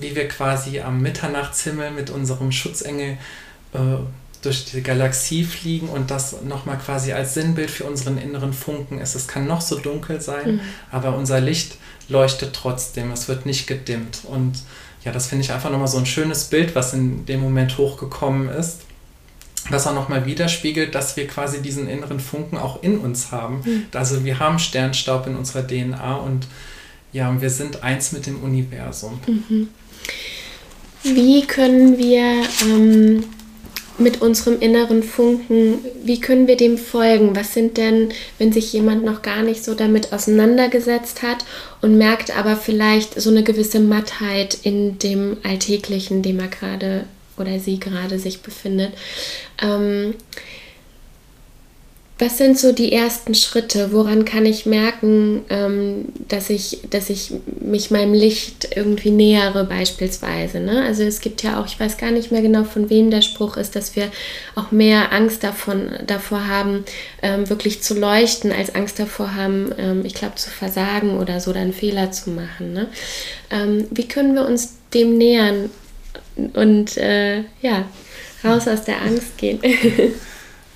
[0.00, 3.18] wie wir quasi am Mitternachtshimmel mit unserem Schutzengel
[3.72, 3.78] äh,
[4.42, 9.14] durch die Galaxie fliegen und das nochmal quasi als Sinnbild für unseren inneren Funken ist.
[9.14, 10.60] Es kann noch so dunkel sein, mhm.
[10.90, 11.78] aber unser Licht
[12.08, 14.20] leuchtet trotzdem, es wird nicht gedimmt.
[14.24, 14.62] Und
[15.02, 18.48] ja, das finde ich einfach nochmal so ein schönes Bild, was in dem Moment hochgekommen
[18.50, 18.80] ist
[19.70, 23.62] das auch nochmal widerspiegelt, dass wir quasi diesen inneren Funken auch in uns haben.
[23.64, 23.86] Mhm.
[23.92, 26.46] Also wir haben Sternstaub in unserer DNA und
[27.12, 29.20] ja, wir sind eins mit dem Universum.
[29.26, 29.68] Mhm.
[31.02, 33.24] Wie können wir ähm,
[33.98, 37.36] mit unserem inneren Funken, wie können wir dem folgen?
[37.36, 41.44] Was sind denn, wenn sich jemand noch gar nicht so damit auseinandergesetzt hat
[41.80, 47.04] und merkt aber vielleicht so eine gewisse Mattheit in dem Alltäglichen, dem er gerade
[47.38, 48.92] oder sie gerade sich befindet.
[49.62, 50.14] Ähm,
[52.16, 53.92] was sind so die ersten Schritte?
[53.92, 60.60] Woran kann ich merken, ähm, dass, ich, dass ich mich meinem Licht irgendwie nähere beispielsweise?
[60.60, 60.84] Ne?
[60.84, 63.56] Also es gibt ja auch, ich weiß gar nicht mehr genau, von wem der Spruch
[63.56, 64.12] ist, dass wir
[64.54, 66.84] auch mehr Angst davon, davor haben,
[67.20, 71.52] ähm, wirklich zu leuchten, als Angst davor haben, ähm, ich glaube, zu versagen oder so,
[71.52, 72.72] dann Fehler zu machen.
[72.72, 72.86] Ne?
[73.50, 75.68] Ähm, wie können wir uns dem nähern
[76.36, 77.84] und äh, ja,
[78.44, 79.60] raus aus der Angst gehen?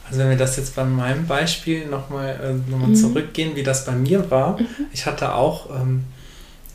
[0.09, 2.95] Also wenn wir das jetzt bei meinem Beispiel nochmal äh, noch mhm.
[2.95, 4.59] zurückgehen, wie das bei mir war.
[4.59, 4.67] Mhm.
[4.93, 6.05] Ich hatte auch ähm,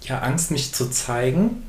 [0.04, 1.64] ja, Angst, mich zu zeigen,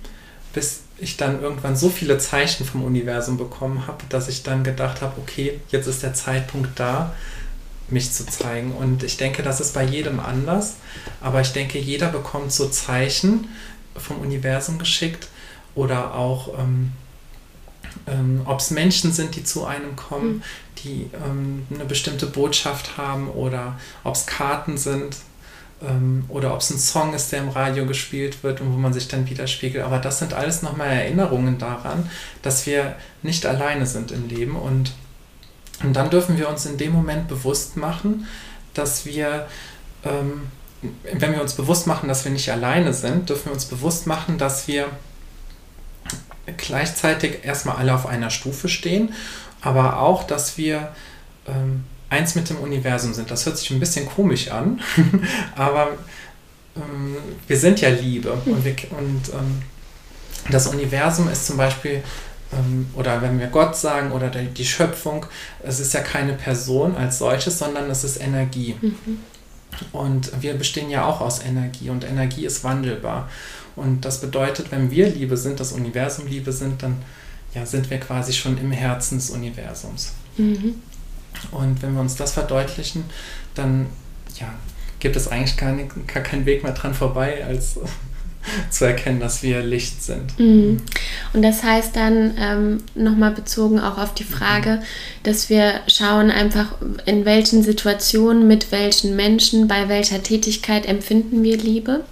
[0.53, 5.00] bis ich dann irgendwann so viele Zeichen vom Universum bekommen habe, dass ich dann gedacht
[5.00, 7.14] habe, okay, jetzt ist der Zeitpunkt da,
[7.88, 8.72] mich zu zeigen.
[8.72, 10.77] Und ich denke, das ist bei jedem anders.
[11.20, 13.48] Aber ich denke, jeder bekommt so Zeichen
[13.96, 15.29] vom Universum geschickt
[15.74, 16.59] oder auch...
[16.59, 16.92] Ähm,
[18.06, 20.42] ähm, ob es Menschen sind, die zu einem kommen, mhm.
[20.84, 25.16] die ähm, eine bestimmte Botschaft haben oder ob es Karten sind
[25.82, 28.92] ähm, oder ob es ein Song ist, der im Radio gespielt wird und wo man
[28.92, 29.84] sich dann widerspiegelt.
[29.84, 32.10] Aber das sind alles nochmal Erinnerungen daran,
[32.42, 34.92] dass wir nicht alleine sind im Leben und,
[35.82, 38.26] und dann dürfen wir uns in dem Moment bewusst machen,
[38.74, 39.46] dass wir
[40.04, 40.42] ähm,
[41.12, 44.38] wenn wir uns bewusst machen, dass wir nicht alleine sind, dürfen wir uns bewusst machen,
[44.38, 44.88] dass wir
[46.57, 49.14] gleichzeitig erstmal alle auf einer Stufe stehen,
[49.61, 50.92] aber auch, dass wir
[51.46, 53.30] ähm, eins mit dem Universum sind.
[53.30, 54.80] Das hört sich ein bisschen komisch an,
[55.57, 55.88] aber
[56.76, 59.62] ähm, wir sind ja Liebe und, wir, und ähm,
[60.50, 62.02] das Universum ist zum Beispiel
[62.52, 65.26] ähm, oder wenn wir Gott sagen oder die Schöpfung,
[65.62, 68.76] es ist ja keine Person als solches, sondern es ist Energie.
[68.80, 69.20] Mhm.
[69.92, 73.28] Und wir bestehen ja auch aus Energie und Energie ist wandelbar.
[73.76, 76.96] Und das bedeutet, wenn wir Liebe sind, das Universum Liebe sind, dann
[77.54, 80.12] ja, sind wir quasi schon im Herzen des Universums.
[80.37, 80.74] Mhm.
[81.50, 83.04] Und wenn wir uns das verdeutlichen,
[83.54, 83.87] dann
[84.38, 84.52] ja,
[85.00, 87.78] gibt es eigentlich gar, nicht, gar keinen Weg mehr dran vorbei, als
[88.70, 90.38] zu erkennen, dass wir Licht sind.
[90.38, 90.80] Mhm.
[91.32, 94.82] Und das heißt dann ähm, nochmal bezogen auch auf die Frage,
[95.22, 96.74] dass wir schauen einfach,
[97.06, 102.04] in welchen Situationen, mit welchen Menschen, bei welcher Tätigkeit empfinden wir Liebe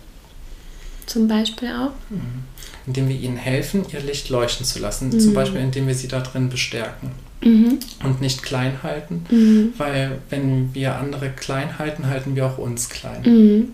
[1.07, 1.93] zum Beispiel auch?
[2.11, 2.45] Mhm.
[2.87, 5.09] Indem wir ihnen helfen, ihr Licht leuchten zu lassen.
[5.09, 5.21] Mhm.
[5.21, 7.11] Zum Beispiel, indem wir sie da drin bestärken.
[7.45, 7.79] Mhm.
[8.05, 9.73] Und nicht klein halten, mhm.
[9.77, 13.23] weil wenn wir andere klein halten, halten wir auch uns klein.
[13.25, 13.69] Mhm.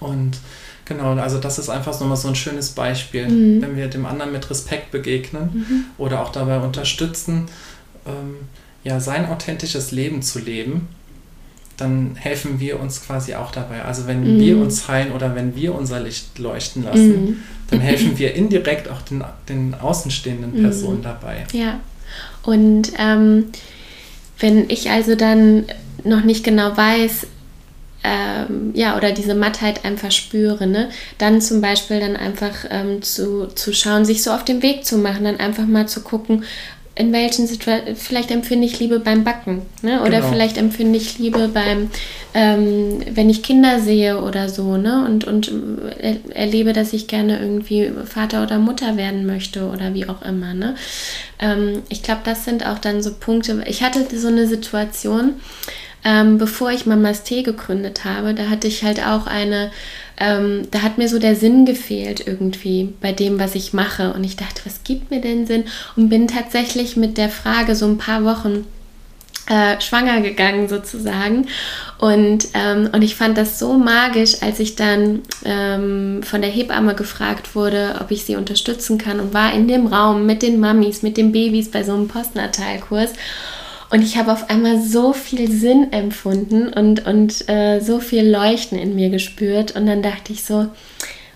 [0.00, 0.38] Und
[0.86, 3.28] genau, also das ist einfach nochmal so ein schönes Beispiel.
[3.28, 3.62] Mhm.
[3.62, 7.46] Wenn wir dem anderen mit Respekt begegnen oder auch dabei unterstützen,
[8.06, 8.36] ähm,
[8.84, 10.88] ja, sein authentisches Leben zu leben,
[11.78, 13.82] dann helfen wir uns quasi auch dabei.
[13.82, 14.40] Also wenn mhm.
[14.40, 17.36] wir uns heilen oder wenn wir unser Licht leuchten lassen, mhm.
[17.70, 20.62] dann helfen wir indirekt auch den, den außenstehenden mhm.
[20.62, 21.46] Personen dabei.
[21.52, 21.80] Ja.
[22.42, 23.46] Und ähm,
[24.40, 25.64] wenn ich also dann
[26.04, 27.26] noch nicht genau weiß,
[28.04, 30.88] ähm, ja, oder diese Mattheit einfach spüre, ne?
[31.18, 34.98] dann zum Beispiel dann einfach ähm, zu, zu schauen, sich so auf den Weg zu
[34.98, 36.44] machen, dann einfach mal zu gucken,
[36.98, 40.00] in welchen Situationen, vielleicht empfinde ich Liebe beim Backen ne?
[40.00, 40.30] oder genau.
[40.30, 41.90] vielleicht empfinde ich Liebe beim,
[42.34, 45.04] ähm, wenn ich Kinder sehe oder so ne?
[45.06, 45.52] und, und
[46.00, 50.54] er, erlebe, dass ich gerne irgendwie Vater oder Mutter werden möchte oder wie auch immer.
[50.54, 50.74] Ne?
[51.38, 53.62] Ähm, ich glaube, das sind auch dann so Punkte.
[53.68, 55.34] Ich hatte so eine Situation,
[56.08, 59.70] ähm, bevor ich Mamas Tee gegründet habe, da hatte ich halt auch eine,
[60.18, 64.14] ähm, da hat mir so der Sinn gefehlt irgendwie bei dem, was ich mache.
[64.14, 65.64] Und ich dachte, was gibt mir denn Sinn?
[65.96, 68.64] Und bin tatsächlich mit der Frage so ein paar Wochen
[69.50, 71.46] äh, schwanger gegangen sozusagen.
[71.98, 76.94] Und, ähm, und ich fand das so magisch, als ich dann ähm, von der Hebamme
[76.94, 81.02] gefragt wurde, ob ich sie unterstützen kann und war in dem Raum mit den Mamis,
[81.02, 83.10] mit den Babys bei so einem Postnatalkurs.
[83.90, 88.78] Und ich habe auf einmal so viel Sinn empfunden und, und äh, so viel Leuchten
[88.78, 89.74] in mir gespürt.
[89.76, 90.68] Und dann dachte ich so,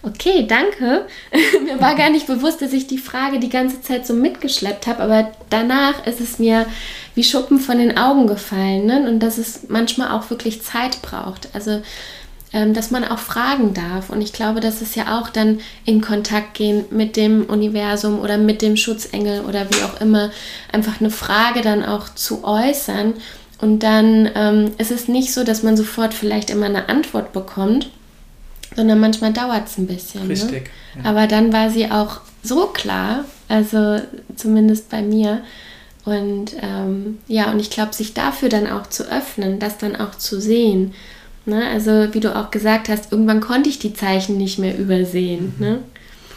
[0.03, 1.07] okay, danke.
[1.65, 5.03] mir war gar nicht bewusst, dass ich die Frage die ganze Zeit so mitgeschleppt habe,
[5.03, 6.67] aber danach ist es mir
[7.15, 9.09] wie Schuppen von den Augen gefallen ne?
[9.09, 11.49] und dass es manchmal auch wirklich Zeit braucht.
[11.55, 11.83] Also
[12.53, 14.11] dass man auch fragen darf.
[14.11, 18.37] Und ich glaube, das ist ja auch dann in Kontakt gehen mit dem Universum oder
[18.37, 20.31] mit dem Schutzengel oder wie auch immer,
[20.71, 23.15] einfach eine Frage dann auch zu äußern.
[23.59, 27.89] Und dann ähm, ist es nicht so, dass man sofort vielleicht immer eine Antwort bekommt,
[28.77, 30.25] sondern manchmal dauert es ein bisschen.
[30.25, 30.31] Ne?
[30.31, 30.71] Richtig.
[30.97, 31.05] Ne?
[31.05, 31.11] Ja.
[31.11, 34.01] Aber dann war sie auch so klar, also
[34.37, 35.43] zumindest bei mir.
[36.05, 40.17] Und ähm, ja, und ich glaube, sich dafür dann auch zu öffnen, das dann auch
[40.17, 40.93] zu sehen
[41.45, 41.67] Ne?
[41.69, 45.55] Also wie du auch gesagt hast, irgendwann konnte ich die Zeichen nicht mehr übersehen.
[45.59, 45.65] Mhm.
[45.65, 45.79] Ne?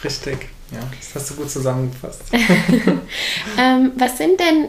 [0.04, 2.22] Richtig, ja, das hast du gut zusammengefasst.
[3.58, 4.68] ähm, was sind denn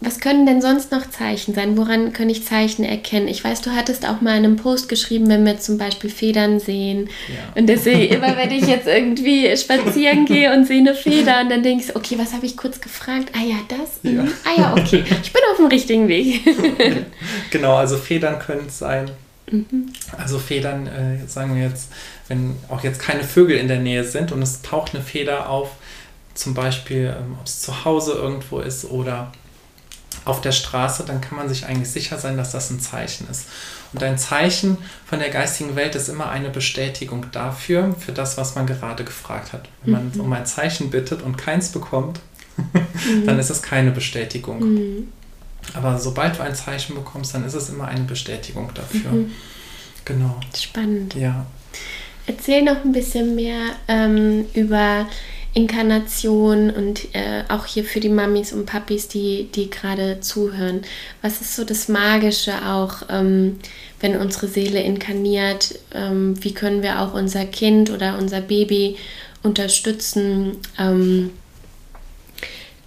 [0.00, 1.76] was können denn sonst noch Zeichen sein?
[1.76, 3.26] Woran kann ich Zeichen erkennen?
[3.26, 6.60] Ich weiß, du hattest auch mal in einem Post geschrieben, wenn wir zum Beispiel Federn
[6.60, 7.08] sehen.
[7.26, 7.60] Ja.
[7.60, 11.64] Und deswegen, immer wenn ich jetzt irgendwie spazieren gehe und sehe eine Feder und dann
[11.64, 13.32] denke ich, okay, was habe ich kurz gefragt?
[13.34, 13.98] Ah ja, das?
[14.04, 14.22] Ja.
[14.22, 14.32] Mhm.
[14.44, 15.02] Ah ja, okay.
[15.20, 16.42] Ich bin auf dem richtigen Weg.
[17.50, 19.10] genau, also Federn können es sein.
[19.50, 19.92] Mhm.
[20.16, 21.90] Also Federn, äh, sagen wir jetzt,
[22.28, 25.70] wenn auch jetzt keine Vögel in der Nähe sind und es taucht eine Feder auf,
[26.34, 29.32] zum Beispiel, ähm, ob es zu Hause irgendwo ist oder
[30.24, 33.46] auf der Straße, dann kann man sich eigentlich sicher sein, dass das ein Zeichen ist.
[33.92, 38.54] Und ein Zeichen von der geistigen Welt ist immer eine Bestätigung dafür, für das, was
[38.54, 39.68] man gerade gefragt hat.
[39.82, 40.20] Wenn man mhm.
[40.20, 42.20] um ein Zeichen bittet und keins bekommt,
[42.56, 43.26] mhm.
[43.26, 44.60] dann ist es keine Bestätigung.
[44.60, 45.08] Mhm.
[45.74, 49.10] Aber sobald du ein Zeichen bekommst, dann ist es immer eine Bestätigung dafür.
[49.10, 49.32] Mhm.
[50.04, 50.40] Genau.
[50.56, 51.14] Spannend.
[51.14, 51.46] Ja.
[52.26, 55.06] Erzähl noch ein bisschen mehr ähm, über
[55.54, 60.82] Inkarnation und äh, auch hier für die Mamis und Papis, die, die gerade zuhören.
[61.22, 63.58] Was ist so das Magische auch, ähm,
[64.00, 65.78] wenn unsere Seele inkarniert?
[65.94, 68.96] Ähm, wie können wir auch unser Kind oder unser Baby
[69.42, 70.58] unterstützen?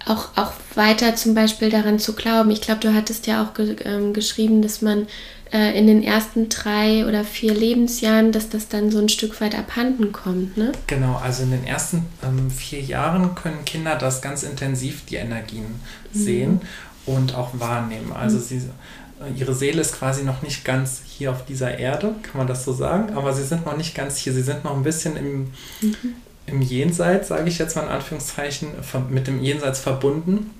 [0.06, 2.50] Auch, auch weiter zum Beispiel daran zu glauben.
[2.50, 5.06] Ich glaube, du hattest ja auch ge ähm, geschrieben, dass man
[5.52, 9.54] äh, in den ersten drei oder vier Lebensjahren, dass das dann so ein Stück weit
[9.54, 10.56] abhanden kommt.
[10.56, 10.72] Ne?
[10.86, 15.66] Genau, also in den ersten ähm, vier Jahren können Kinder das ganz intensiv, die Energien
[16.12, 16.18] mhm.
[16.18, 16.60] sehen
[17.04, 18.12] und auch wahrnehmen.
[18.12, 18.42] Also mhm.
[18.42, 22.46] sie, äh, ihre Seele ist quasi noch nicht ganz hier auf dieser Erde, kann man
[22.46, 25.16] das so sagen, aber sie sind noch nicht ganz hier, sie sind noch ein bisschen
[25.16, 26.14] im, mhm.
[26.46, 28.70] Im Jenseits, sage ich jetzt mal in Anführungszeichen,
[29.10, 30.50] mit dem Jenseits verbunden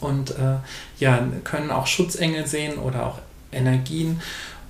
[0.00, 0.56] und äh,
[0.98, 3.18] ja, können auch Schutzengel sehen oder auch
[3.52, 4.20] Energien.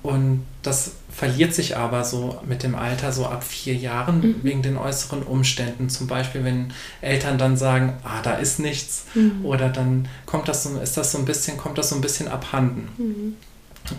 [0.03, 4.35] Und das verliert sich aber so mit dem Alter, so ab vier Jahren, mhm.
[4.41, 5.89] wegen den äußeren Umständen.
[5.89, 9.45] Zum Beispiel, wenn Eltern dann sagen, ah, da ist nichts, mhm.
[9.45, 12.27] oder dann kommt das so, ist das so ein bisschen, kommt das so ein bisschen
[12.27, 12.89] abhanden.
[12.97, 13.35] Mhm.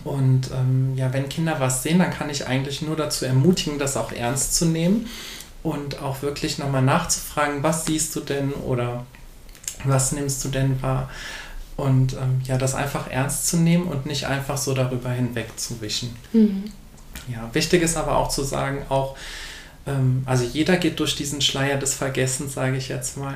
[0.03, 3.95] Und ähm, ja, wenn Kinder was sehen, dann kann ich eigentlich nur dazu ermutigen, das
[3.95, 5.07] auch ernst zu nehmen
[5.63, 9.05] und auch wirklich nochmal nachzufragen, was siehst du denn oder
[9.85, 11.09] was nimmst du denn wahr?
[11.75, 16.15] Und ähm, ja, das einfach ernst zu nehmen und nicht einfach so darüber hinwegzuwischen.
[16.31, 16.65] Mhm.
[17.27, 19.15] Ja, wichtig ist aber auch zu sagen, auch,
[19.87, 23.35] ähm, also jeder geht durch diesen Schleier des Vergessens, sage ich jetzt mal.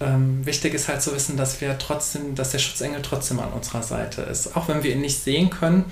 [0.00, 3.82] Ähm, wichtig ist halt zu wissen, dass wir trotzdem, dass der Schutzengel trotzdem an unserer
[3.82, 4.56] Seite ist.
[4.56, 5.84] Auch wenn wir ihn nicht sehen können,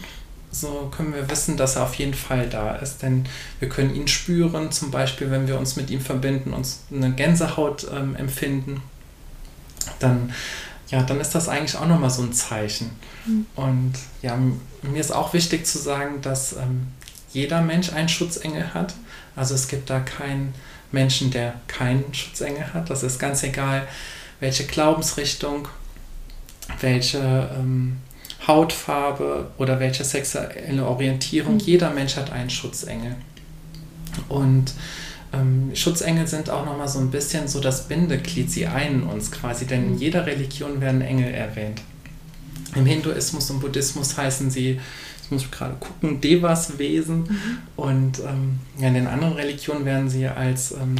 [0.55, 3.03] so können wir wissen, dass er auf jeden Fall da ist.
[3.03, 3.27] Denn
[3.59, 7.87] wir können ihn spüren, zum Beispiel, wenn wir uns mit ihm verbinden, uns eine Gänsehaut
[7.93, 8.83] ähm, empfinden,
[9.99, 10.33] dann
[10.89, 12.91] ja, dann ist das eigentlich auch nochmal so ein Zeichen.
[13.27, 13.47] Mhm.
[13.57, 14.39] Und ja,
[14.83, 16.89] mir ist auch wichtig zu sagen, dass ähm,
[17.33, 18.95] jeder Mensch einen Schutzengel hat.
[19.35, 20.55] Also es gibt da keinen
[20.93, 22.91] Menschen, der keinen Schutzengel hat.
[22.91, 23.89] Das ist ganz egal,
[24.41, 25.67] welche Glaubensrichtung,
[26.81, 27.97] welche ähm,
[28.47, 31.55] Hautfarbe oder welche sexuelle Orientierung.
[31.55, 31.61] Mhm.
[31.61, 33.17] Jeder Mensch hat einen Schutzengel.
[34.29, 34.73] Und
[35.33, 39.67] ähm, Schutzengel sind auch nochmal so ein bisschen so das Bindeglied, sie einen uns quasi,
[39.67, 41.83] denn in jeder Religion werden Engel erwähnt.
[42.75, 44.81] Im Hinduismus und Buddhismus heißen sie,
[45.23, 47.59] ich muss gerade gucken, Devas-Wesen mhm.
[47.77, 50.97] und ähm, ja, in den anderen Religionen werden sie als ähm,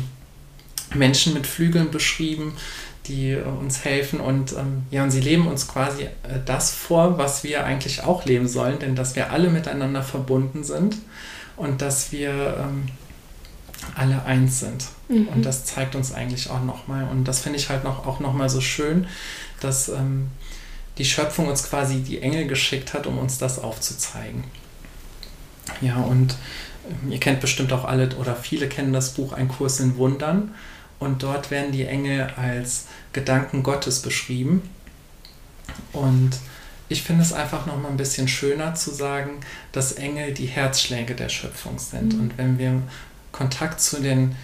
[0.95, 2.55] Menschen mit Flügeln beschrieben,
[3.07, 6.09] die äh, uns helfen und ähm, ja, und sie leben uns quasi äh,
[6.45, 10.97] das vor, was wir eigentlich auch leben sollen, denn dass wir alle miteinander verbunden sind
[11.57, 12.89] und dass wir ähm,
[13.95, 14.87] alle eins sind.
[15.09, 15.29] Mhm.
[15.29, 17.05] Und das zeigt uns eigentlich auch nochmal.
[17.11, 19.07] Und das finde ich halt noch, auch nochmal so schön,
[19.61, 20.29] dass ähm,
[20.99, 24.45] die Schöpfung uns quasi die Engel geschickt hat, um uns das aufzuzeigen.
[25.81, 26.37] Ja, und
[26.89, 30.55] ähm, ihr kennt bestimmt auch alle oder viele kennen das Buch Ein Kurs in Wundern.
[30.99, 34.63] Und dort werden die Engel als Gedanken Gottes beschrieben.
[35.93, 36.33] Und
[36.89, 39.41] ich finde es einfach nochmal ein bisschen schöner zu sagen,
[39.73, 42.15] dass Engel die Herzschläge der Schöpfung sind.
[42.15, 42.21] Mhm.
[42.21, 42.83] Und wenn wir
[43.33, 44.37] Kontakt zu den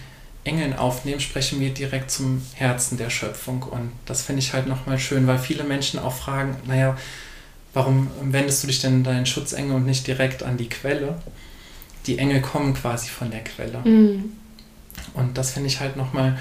[0.43, 3.63] Engeln aufnehmen, sprechen wir direkt zum Herzen der Schöpfung.
[3.63, 6.97] Und das finde ich halt nochmal schön, weil viele Menschen auch fragen, naja,
[7.73, 11.21] warum wendest du dich denn deinen Schutzengel und nicht direkt an die Quelle?
[12.07, 13.79] Die Engel kommen quasi von der Quelle.
[13.85, 14.33] Mhm.
[15.13, 16.37] Und das finde ich halt nochmal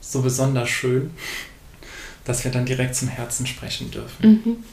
[0.00, 1.10] so besonders schön,
[2.24, 4.26] dass wir dann direkt zum Herzen sprechen dürfen.
[4.26, 4.64] Mhm.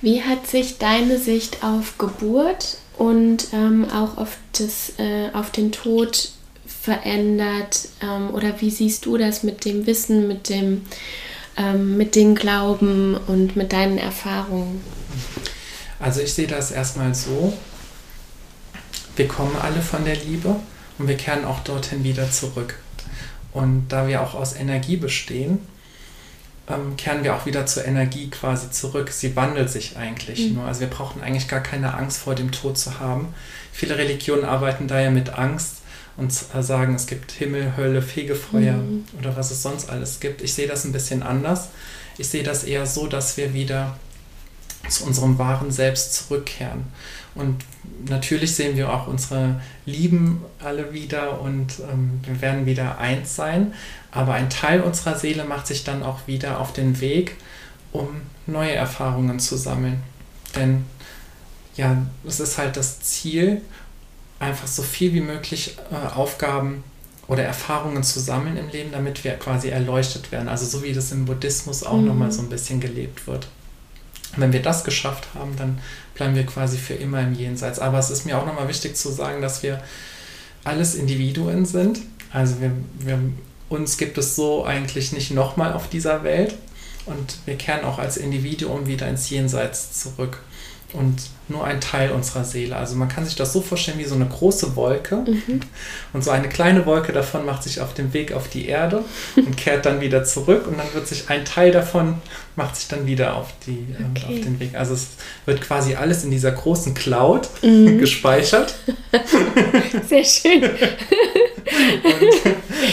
[0.00, 5.70] Wie hat sich deine Sicht auf Geburt und ähm, auch auf, das, äh, auf den
[5.70, 6.30] Tod
[6.66, 7.88] verändert?
[8.02, 10.82] Ähm, oder wie siehst du das mit dem Wissen, mit dem,
[11.56, 14.80] ähm, mit dem Glauben und mit deinen Erfahrungen?
[16.00, 17.52] Also ich sehe das erstmal so,
[19.14, 20.56] wir kommen alle von der Liebe
[21.02, 22.76] und wir kehren auch dorthin wieder zurück.
[23.52, 25.58] Und da wir auch aus Energie bestehen,
[26.68, 29.10] ähm, kehren wir auch wieder zur Energie quasi zurück.
[29.10, 30.54] Sie wandelt sich eigentlich mhm.
[30.54, 30.64] nur.
[30.64, 33.34] Also wir brauchen eigentlich gar keine Angst vor dem Tod zu haben.
[33.72, 35.78] Viele Religionen arbeiten da ja mit Angst
[36.16, 39.04] und sagen, es gibt Himmel, Hölle, Fegefeuer mhm.
[39.18, 40.40] oder was es sonst alles gibt.
[40.40, 41.70] Ich sehe das ein bisschen anders.
[42.16, 43.96] Ich sehe das eher so, dass wir wieder
[44.88, 46.84] zu unserem wahren Selbst zurückkehren.
[47.34, 47.64] Und
[48.08, 53.72] natürlich sehen wir auch unsere Lieben alle wieder und ähm, wir werden wieder eins sein.
[54.10, 57.36] Aber ein Teil unserer Seele macht sich dann auch wieder auf den Weg,
[57.92, 58.08] um
[58.46, 60.02] neue Erfahrungen zu sammeln.
[60.54, 60.84] Denn
[61.76, 63.62] ja, es ist halt das Ziel,
[64.38, 66.84] einfach so viel wie möglich äh, Aufgaben
[67.28, 70.48] oder Erfahrungen zu sammeln im Leben, damit wir quasi erleuchtet werden.
[70.48, 72.08] Also so wie das im Buddhismus auch mhm.
[72.08, 73.48] nochmal so ein bisschen gelebt wird.
[74.36, 75.78] Wenn wir das geschafft haben, dann
[76.14, 77.78] bleiben wir quasi für immer im Jenseits.
[77.78, 79.82] Aber es ist mir auch nochmal wichtig zu sagen, dass wir
[80.64, 82.00] alles Individuen sind.
[82.32, 83.18] Also wir, wir,
[83.68, 86.54] uns gibt es so eigentlich nicht nochmal auf dieser Welt.
[87.04, 90.38] Und wir kehren auch als Individuum wieder ins Jenseits zurück
[90.92, 92.76] und nur ein Teil unserer Seele.
[92.76, 95.60] Also man kann sich das so vorstellen wie so eine große Wolke mhm.
[96.12, 99.04] und so eine kleine Wolke davon macht sich auf den Weg auf die Erde
[99.36, 102.14] und kehrt dann wieder zurück und dann wird sich ein Teil davon
[102.54, 104.26] macht sich dann wieder auf, die, ähm, okay.
[104.26, 104.74] auf den Weg.
[104.74, 105.08] Also es
[105.46, 107.98] wird quasi alles in dieser großen Cloud mhm.
[107.98, 108.74] gespeichert.
[110.08, 110.64] Sehr schön.
[110.64, 110.72] und,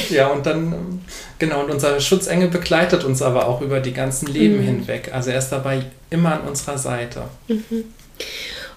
[0.10, 1.02] ja, und dann
[1.40, 4.64] Genau, und unser Schutzengel begleitet uns aber auch über die ganzen Leben mhm.
[4.64, 5.12] hinweg.
[5.14, 7.24] Also er ist dabei immer an unserer Seite.
[7.48, 7.86] Mhm.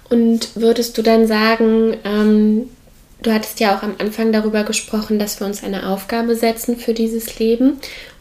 [0.08, 2.68] Und würdest du dann sagen, ähm,
[3.22, 6.92] du hattest ja auch am Anfang darüber gesprochen, dass wir uns eine Aufgabe setzen für
[6.92, 7.78] dieses Leben,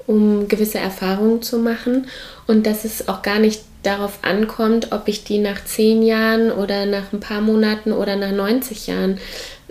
[0.07, 2.07] um gewisse Erfahrungen zu machen.
[2.47, 6.85] Und dass es auch gar nicht darauf ankommt, ob ich die nach zehn Jahren oder
[6.85, 9.17] nach ein paar Monaten oder nach 90 Jahren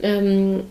[0.02, 0.64] ähm,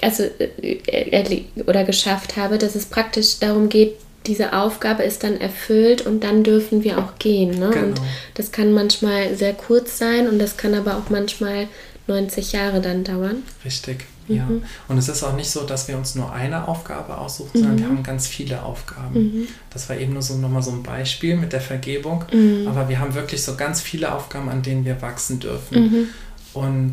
[0.00, 3.96] also äh, oder geschafft habe, dass es praktisch darum geht,
[4.26, 7.58] diese Aufgabe ist dann erfüllt und dann dürfen wir auch gehen.
[7.58, 7.70] Ne?
[7.70, 7.86] Genau.
[7.86, 8.00] Und
[8.34, 11.68] das kann manchmal sehr kurz sein und das kann aber auch manchmal
[12.06, 13.42] 90 Jahre dann dauern.
[13.64, 14.36] Richtig, mhm.
[14.36, 14.48] ja.
[14.88, 17.58] Und es ist auch nicht so, dass wir uns nur eine Aufgabe aussuchen, mhm.
[17.58, 19.14] sondern wir haben ganz viele Aufgaben.
[19.14, 19.48] Mhm.
[19.70, 22.24] Das war eben nur so nochmal so ein Beispiel mit der Vergebung.
[22.32, 22.66] Mhm.
[22.66, 25.82] Aber wir haben wirklich so ganz viele Aufgaben, an denen wir wachsen dürfen.
[25.82, 26.08] Mhm.
[26.54, 26.92] Und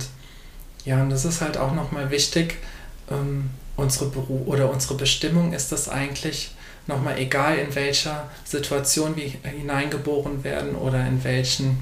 [0.83, 2.57] ja, und das ist halt auch nochmal wichtig,
[3.09, 6.51] ähm, unsere Beruf oder unsere Bestimmung ist es eigentlich
[6.87, 11.79] nochmal egal, in welcher Situation wir hineingeboren werden oder in welchen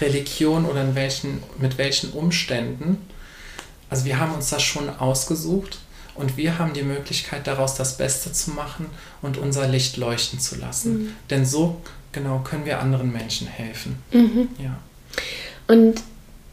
[0.00, 2.98] Religion oder in welchen, mit welchen Umständen.
[3.90, 5.78] Also wir haben uns das schon ausgesucht
[6.14, 8.86] und wir haben die Möglichkeit daraus das Beste zu machen
[9.22, 10.92] und unser Licht leuchten zu lassen.
[10.92, 11.12] Mhm.
[11.30, 11.80] Denn so
[12.12, 13.98] genau können wir anderen Menschen helfen.
[14.12, 14.48] Mhm.
[14.58, 14.78] Ja.
[15.68, 16.02] Und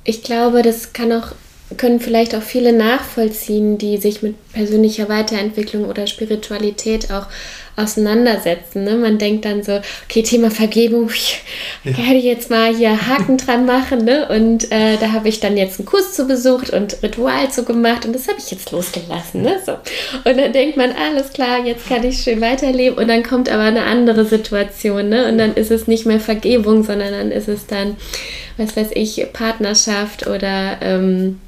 [0.03, 1.31] ich glaube, das kann auch
[1.77, 7.27] können vielleicht auch viele nachvollziehen, die sich mit persönlicher Weiterentwicklung oder Spiritualität auch
[7.75, 8.83] auseinandersetzen.
[8.83, 8.95] Ne?
[8.95, 11.41] Man denkt dann so, okay, Thema Vergebung, ich
[11.83, 14.05] werde jetzt mal hier Haken dran machen.
[14.05, 14.27] Ne?
[14.29, 18.05] Und äh, da habe ich dann jetzt einen Kurs zu besucht und Ritual zu gemacht
[18.05, 19.41] und das habe ich jetzt losgelassen.
[19.41, 19.59] Ne?
[19.65, 19.73] So.
[19.73, 22.97] Und dann denkt man, alles klar, jetzt kann ich schön weiterleben.
[22.97, 25.09] Und dann kommt aber eine andere Situation.
[25.09, 25.27] Ne?
[25.27, 27.97] Und dann ist es nicht mehr Vergebung, sondern dann ist es dann,
[28.57, 30.77] was weiß ich, Partnerschaft oder...
[30.81, 31.39] Ähm,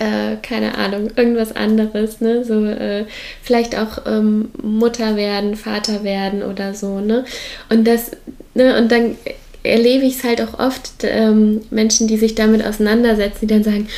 [0.00, 2.42] äh, keine Ahnung, irgendwas anderes, ne?
[2.44, 3.04] So äh,
[3.42, 7.24] vielleicht auch ähm, Mutter werden, Vater werden oder so, ne?
[7.68, 8.12] Und das,
[8.54, 9.16] ne, und dann
[9.62, 13.88] erlebe ich es halt auch oft, ähm, Menschen, die sich damit auseinandersetzen, die dann sagen,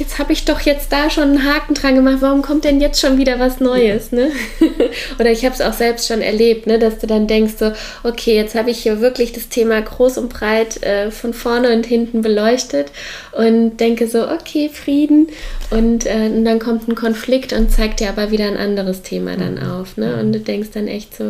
[0.00, 3.00] jetzt habe ich doch jetzt da schon einen Haken dran gemacht, warum kommt denn jetzt
[3.00, 4.10] schon wieder was Neues?
[4.10, 4.32] Ne?
[5.20, 7.72] Oder ich habe es auch selbst schon erlebt, ne, dass du dann denkst, so,
[8.02, 11.86] okay, jetzt habe ich hier wirklich das Thema groß und breit äh, von vorne und
[11.86, 12.90] hinten beleuchtet
[13.32, 15.28] und denke so, okay, Frieden.
[15.70, 19.36] Und, äh, und, dann kommt ein Konflikt und zeigt dir aber wieder ein anderes Thema
[19.36, 19.70] dann mhm.
[19.70, 19.96] auf.
[19.96, 20.18] Ne?
[20.18, 21.24] Und du denkst dann echt so,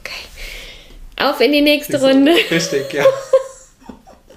[0.00, 0.24] okay,
[1.16, 2.32] auf in die nächste Runde.
[2.50, 3.04] Richtig, ja.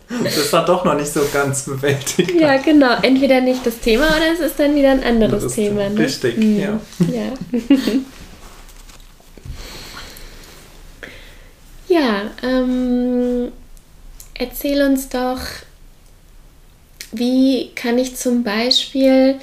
[0.09, 2.31] Das war doch noch nicht so ganz bewältigt.
[2.39, 2.95] Ja, genau.
[3.01, 5.89] Entweder nicht das Thema oder es ist dann wieder ein anderes das Thema.
[5.89, 5.99] Ne?
[5.99, 6.59] Richtig, mhm.
[6.59, 6.79] ja.
[7.11, 7.33] Ja,
[11.99, 13.51] ja ähm,
[14.33, 15.39] erzähl uns doch,
[17.11, 19.35] wie kann ich zum Beispiel,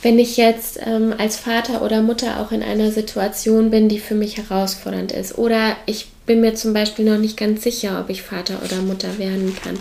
[0.00, 4.14] wenn ich jetzt ähm, als Vater oder Mutter auch in einer Situation bin, die für
[4.14, 8.22] mich herausfordernd ist, oder ich bin mir zum Beispiel noch nicht ganz sicher, ob ich
[8.22, 9.76] Vater oder Mutter werden kann.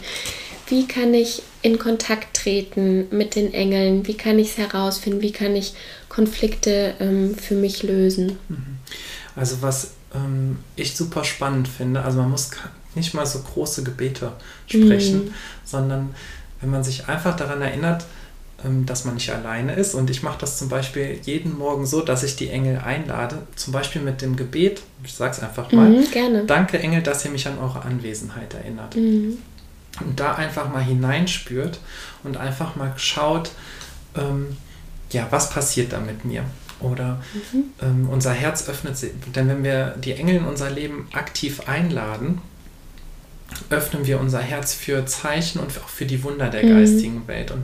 [0.68, 4.08] Wie kann ich in Kontakt treten mit den Engeln?
[4.08, 5.22] Wie kann ich es herausfinden?
[5.22, 5.76] Wie kann ich
[6.10, 8.40] Konflikte ähm, für mich lösen?
[8.50, 8.78] Mhm.
[9.36, 12.50] Also was ähm, ich super spannend finde, also man muss
[12.96, 14.32] nicht mal so große Gebete
[14.66, 15.34] sprechen, mhm.
[15.64, 16.16] sondern
[16.62, 18.06] wenn man sich einfach daran erinnert,
[18.86, 19.94] dass man nicht alleine ist.
[19.94, 23.72] Und ich mache das zum Beispiel jeden Morgen so, dass ich die Engel einlade, zum
[23.72, 26.44] Beispiel mit dem Gebet, ich sage es einfach mal, Mhm, gerne.
[26.46, 28.96] danke Engel, dass ihr mich an eure Anwesenheit erinnert.
[28.96, 29.38] Mhm.
[30.06, 31.80] Und da einfach mal hineinspürt
[32.24, 33.52] und einfach mal schaut,
[34.16, 34.58] ähm,
[35.12, 36.44] ja, was passiert da mit mir?
[36.80, 37.22] Oder
[37.54, 37.64] Mhm.
[37.82, 39.12] ähm, unser Herz öffnet sich.
[39.36, 42.42] Denn wenn wir die Engel in unser Leben aktiv einladen,
[43.70, 46.70] öffnen wir unser Herz für Zeichen und auch für die Wunder der Mhm.
[46.70, 47.52] geistigen Welt.
[47.52, 47.64] Und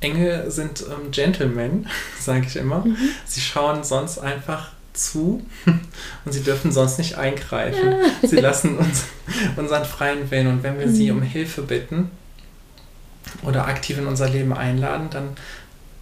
[0.00, 1.86] Engel sind ähm, Gentlemen,
[2.20, 2.84] sage ich immer.
[2.84, 2.96] Mhm.
[3.26, 5.42] Sie schauen sonst einfach zu
[6.24, 7.94] und sie dürfen sonst nicht eingreifen.
[8.22, 9.04] Sie lassen uns
[9.56, 10.46] unseren freien Willen.
[10.48, 11.18] Und wenn wir sie Mhm.
[11.18, 12.10] um Hilfe bitten
[13.42, 15.30] oder aktiv in unser Leben einladen, dann,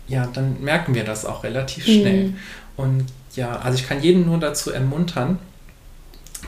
[0.08, 2.28] ja, dann merken wir das auch relativ schnell.
[2.28, 2.36] Mhm.
[2.76, 5.38] Und ja, also ich kann jeden nur dazu ermuntern,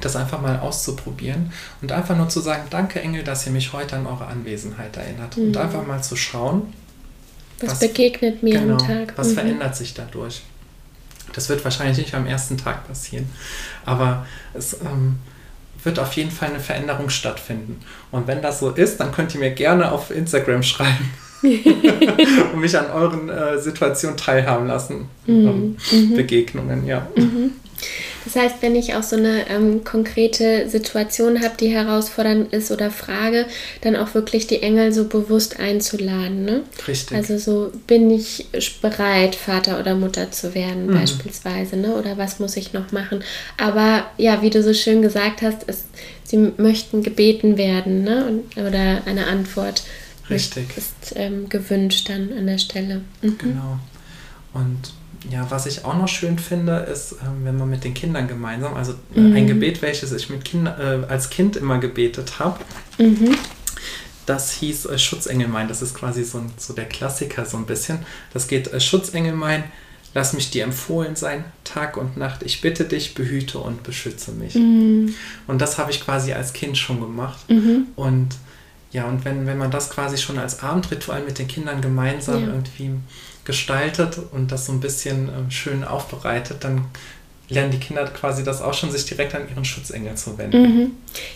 [0.00, 3.96] das einfach mal auszuprobieren und einfach nur zu sagen, danke Engel, dass ihr mich heute
[3.96, 5.36] an eure Anwesenheit erinnert.
[5.36, 5.56] Und Mhm.
[5.56, 6.72] einfach mal zu schauen,
[7.60, 9.12] Was, Was- begegnet mir genau, am Tag?
[9.16, 9.34] was Mhm.
[9.34, 10.42] verändert sich dadurch.
[11.32, 13.26] Das wird wahrscheinlich nicht am ersten Tag passieren,
[13.84, 15.16] aber es ähm,
[15.84, 17.80] wird auf jeden Fall eine Veränderung stattfinden.
[18.10, 21.10] Und wenn das so ist, dann könnt ihr mir gerne auf Instagram schreiben
[21.42, 25.08] und mich an euren äh, Situationen teilhaben lassen.
[25.28, 26.14] Ähm, Mhm.
[26.16, 27.06] Begegnungen, ja.
[28.28, 32.90] Das heißt, wenn ich auch so eine ähm, konkrete Situation habe, die herausfordernd ist oder
[32.90, 33.46] Frage,
[33.80, 36.44] dann auch wirklich die Engel so bewusst einzuladen.
[36.44, 36.62] Ne?
[36.86, 37.16] Richtig.
[37.16, 38.48] Also so, bin ich
[38.82, 40.94] bereit, Vater oder Mutter zu werden Mhm.
[40.94, 41.94] beispielsweise, ne?
[41.94, 43.24] oder was muss ich noch machen?
[43.56, 45.84] Aber ja, wie du so schön gesagt hast, es,
[46.22, 48.26] sie möchten gebeten werden ne?
[48.26, 49.84] Und, oder eine Antwort
[50.28, 50.66] Richtig.
[50.76, 53.00] ist ähm, gewünscht dann an der Stelle.
[53.22, 53.38] Mhm.
[53.38, 53.78] Genau.
[54.52, 54.92] Und
[55.30, 58.74] ja, was ich auch noch schön finde, ist, ähm, wenn man mit den Kindern gemeinsam,
[58.74, 59.34] also Mhm.
[59.36, 62.60] ein Gebet, welches ich mit Kinder, äh, als Kind immer gebetet habe,
[62.98, 63.34] Mhm.
[64.26, 65.68] das hieß äh, Schutzengel mein.
[65.68, 67.98] Das ist quasi so, ein, so der Klassiker so ein bisschen.
[68.32, 69.64] Das geht äh, Schutzengel mein,
[70.14, 72.42] lass mich dir empfohlen sein, Tag und Nacht.
[72.42, 74.54] Ich bitte dich, behüte und beschütze mich.
[74.54, 75.14] Mhm.
[75.46, 77.38] Und das habe ich quasi als Kind schon gemacht.
[77.50, 77.86] Mhm.
[77.96, 78.28] Und
[78.92, 82.46] ja, und wenn, wenn man das quasi schon als Abendritual mit den Kindern gemeinsam Ja.
[82.48, 82.90] irgendwie
[83.48, 86.84] gestaltet und das so ein bisschen ähm, schön aufbereitet, dann
[87.48, 90.62] lernen die Kinder quasi das auch schon, sich direkt an ihren Schutzengel zu wenden.
[90.62, 90.90] Mhm.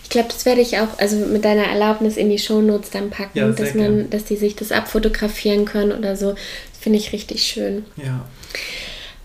[0.05, 3.39] Ich glaube, das werde ich auch, also mit deiner Erlaubnis in die Shownotes dann packen,
[3.39, 4.11] Ja, dass man, gern.
[4.11, 6.33] dass die sich das abfotografieren können oder so.
[6.33, 7.87] Das finde ich richtig schön.
[7.97, 8.27] Ja.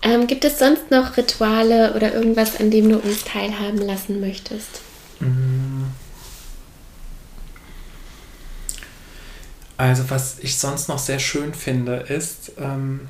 [0.00, 4.80] Ähm, gibt es sonst noch Rituale oder irgendwas, an dem du uns teilhaben lassen möchtest?
[5.20, 5.57] Mm.
[9.78, 13.08] Also was ich sonst noch sehr schön finde, ist, ähm,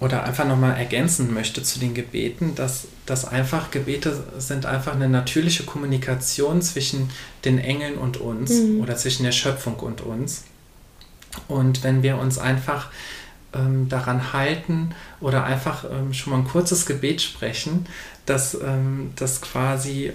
[0.00, 5.08] oder einfach nochmal ergänzen möchte zu den Gebeten, dass, dass einfach Gebete sind einfach eine
[5.08, 7.10] natürliche Kommunikation zwischen
[7.44, 8.80] den Engeln und uns Mhm.
[8.80, 10.44] oder zwischen der Schöpfung und uns.
[11.48, 12.90] Und wenn wir uns einfach
[13.54, 17.86] ähm, daran halten oder einfach ähm, schon mal ein kurzes Gebet sprechen,
[18.26, 20.12] dass ähm, das quasi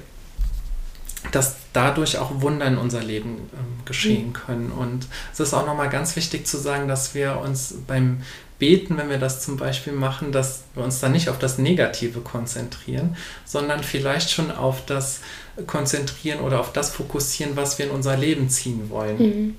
[1.31, 4.71] dass dadurch auch Wunder in unser Leben ähm, geschehen können.
[4.71, 8.21] Und es ist auch nochmal ganz wichtig zu sagen, dass wir uns beim
[8.59, 12.19] Beten, wenn wir das zum Beispiel machen, dass wir uns dann nicht auf das Negative
[12.19, 13.15] konzentrieren,
[13.45, 15.21] sondern vielleicht schon auf das
[15.67, 19.17] konzentrieren oder auf das fokussieren, was wir in unser Leben ziehen wollen.
[19.17, 19.55] Mhm.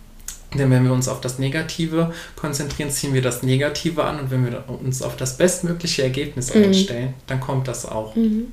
[0.59, 4.45] Denn wenn wir uns auf das Negative konzentrieren, ziehen wir das Negative an und wenn
[4.45, 6.65] wir uns auf das bestmögliche Ergebnis Mhm.
[6.65, 8.15] einstellen, dann kommt das auch.
[8.15, 8.53] Mhm.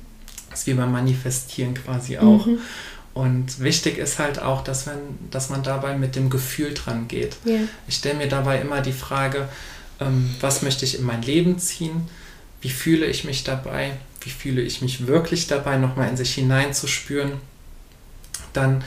[0.50, 2.46] Das ist wie beim Manifestieren quasi auch.
[2.46, 2.58] Mhm.
[3.12, 4.98] Und wichtig ist halt auch, dass man,
[5.30, 7.36] dass man dabei mit dem Gefühl dran geht.
[7.44, 7.58] Ja.
[7.88, 9.48] Ich stelle mir dabei immer die Frage,
[10.00, 12.08] ähm, was möchte ich in mein Leben ziehen?
[12.60, 13.92] Wie fühle ich mich dabei?
[14.20, 17.32] Wie fühle ich mich wirklich dabei, nochmal in sich hineinzuspüren?
[18.52, 18.84] Dann,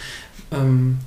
[0.51, 0.99] ähm,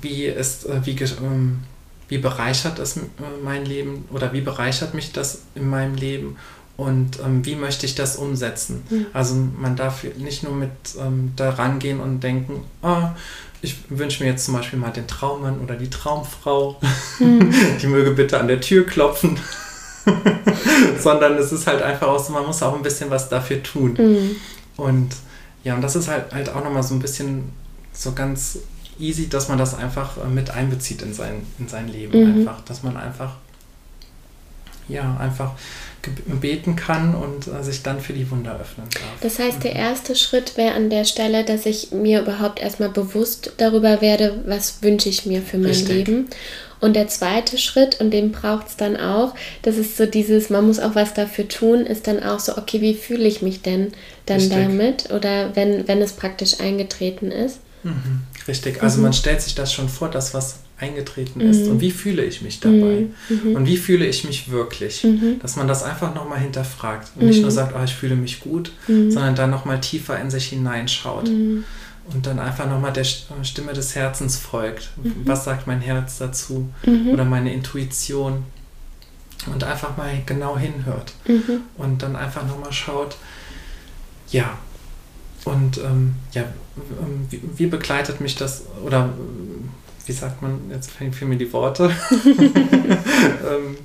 [0.00, 1.60] wie, ist, äh, wie, ähm,
[2.08, 3.00] wie bereichert es äh,
[3.44, 6.36] mein Leben oder wie bereichert mich das in meinem Leben?
[6.76, 8.82] Und ähm, wie möchte ich das umsetzen?
[8.90, 9.06] Mhm.
[9.14, 10.70] Also man darf nicht nur mit
[11.00, 13.12] ähm, da rangehen und denken, ah,
[13.62, 16.78] ich wünsche mir jetzt zum Beispiel mal den Traummann oder die Traumfrau,
[17.18, 17.52] Mhm.
[17.80, 19.38] die möge bitte an der Tür klopfen.
[21.02, 23.94] Sondern es ist halt einfach auch so, man muss auch ein bisschen was dafür tun.
[23.98, 24.36] Mhm.
[24.76, 25.08] Und
[25.64, 27.50] ja, und das ist halt, halt auch nochmal so ein bisschen
[27.92, 28.58] so ganz
[28.98, 32.38] easy, dass man das einfach äh, mit einbezieht in sein, in sein Leben Mhm.
[32.40, 32.60] einfach.
[32.66, 33.32] Dass man einfach,
[34.88, 35.52] ja, einfach
[36.40, 39.20] beten kann und äh, sich dann für die Wunder öffnen darf.
[39.20, 43.52] Das heißt, der erste Schritt wäre an der Stelle, dass ich mir überhaupt erstmal bewusst
[43.58, 45.88] darüber werde, was wünsche ich mir für mein Richtig.
[45.88, 46.28] Leben.
[46.80, 50.66] Und der zweite Schritt, und den braucht es dann auch, das ist so dieses, man
[50.66, 53.92] muss auch was dafür tun, ist dann auch so, okay, wie fühle ich mich denn
[54.26, 54.56] dann Richtig.
[54.58, 55.10] damit?
[55.10, 57.60] Oder wenn, wenn es praktisch eingetreten ist.
[57.82, 59.04] Mhm, richtig, also Mhm.
[59.04, 61.70] man stellt sich das schon vor, dass was eingetreten ist Mhm.
[61.72, 63.56] und wie fühle ich mich dabei Mhm.
[63.56, 65.04] und wie fühle ich mich wirklich.
[65.04, 65.38] Mhm.
[65.40, 67.42] Dass man das einfach nochmal hinterfragt und nicht Mhm.
[67.42, 69.10] nur sagt, ah, ich fühle mich gut, Mhm.
[69.10, 71.64] sondern dann nochmal tiefer in sich hineinschaut Mhm.
[72.12, 74.90] und dann einfach nochmal der St- Stimme des Herzens folgt.
[75.02, 75.14] Mhm.
[75.24, 77.08] Was sagt mein Herz dazu Mhm.
[77.08, 78.44] oder meine Intuition
[79.46, 81.62] und einfach mal genau hinhört Mhm.
[81.78, 83.16] und dann einfach nochmal schaut,
[84.30, 84.58] ja,
[85.44, 89.10] und ähm, ja, ähm, wie, wie begleitet mich das oder
[90.06, 91.90] wie sagt man, jetzt fehlen mir die Worte,
[92.24, 93.76] ähm,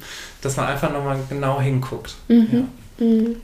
[0.42, 2.16] dass man einfach nochmal genau hinguckt.
[2.28, 2.68] Mhm.
[3.00, 3.36] Mhm.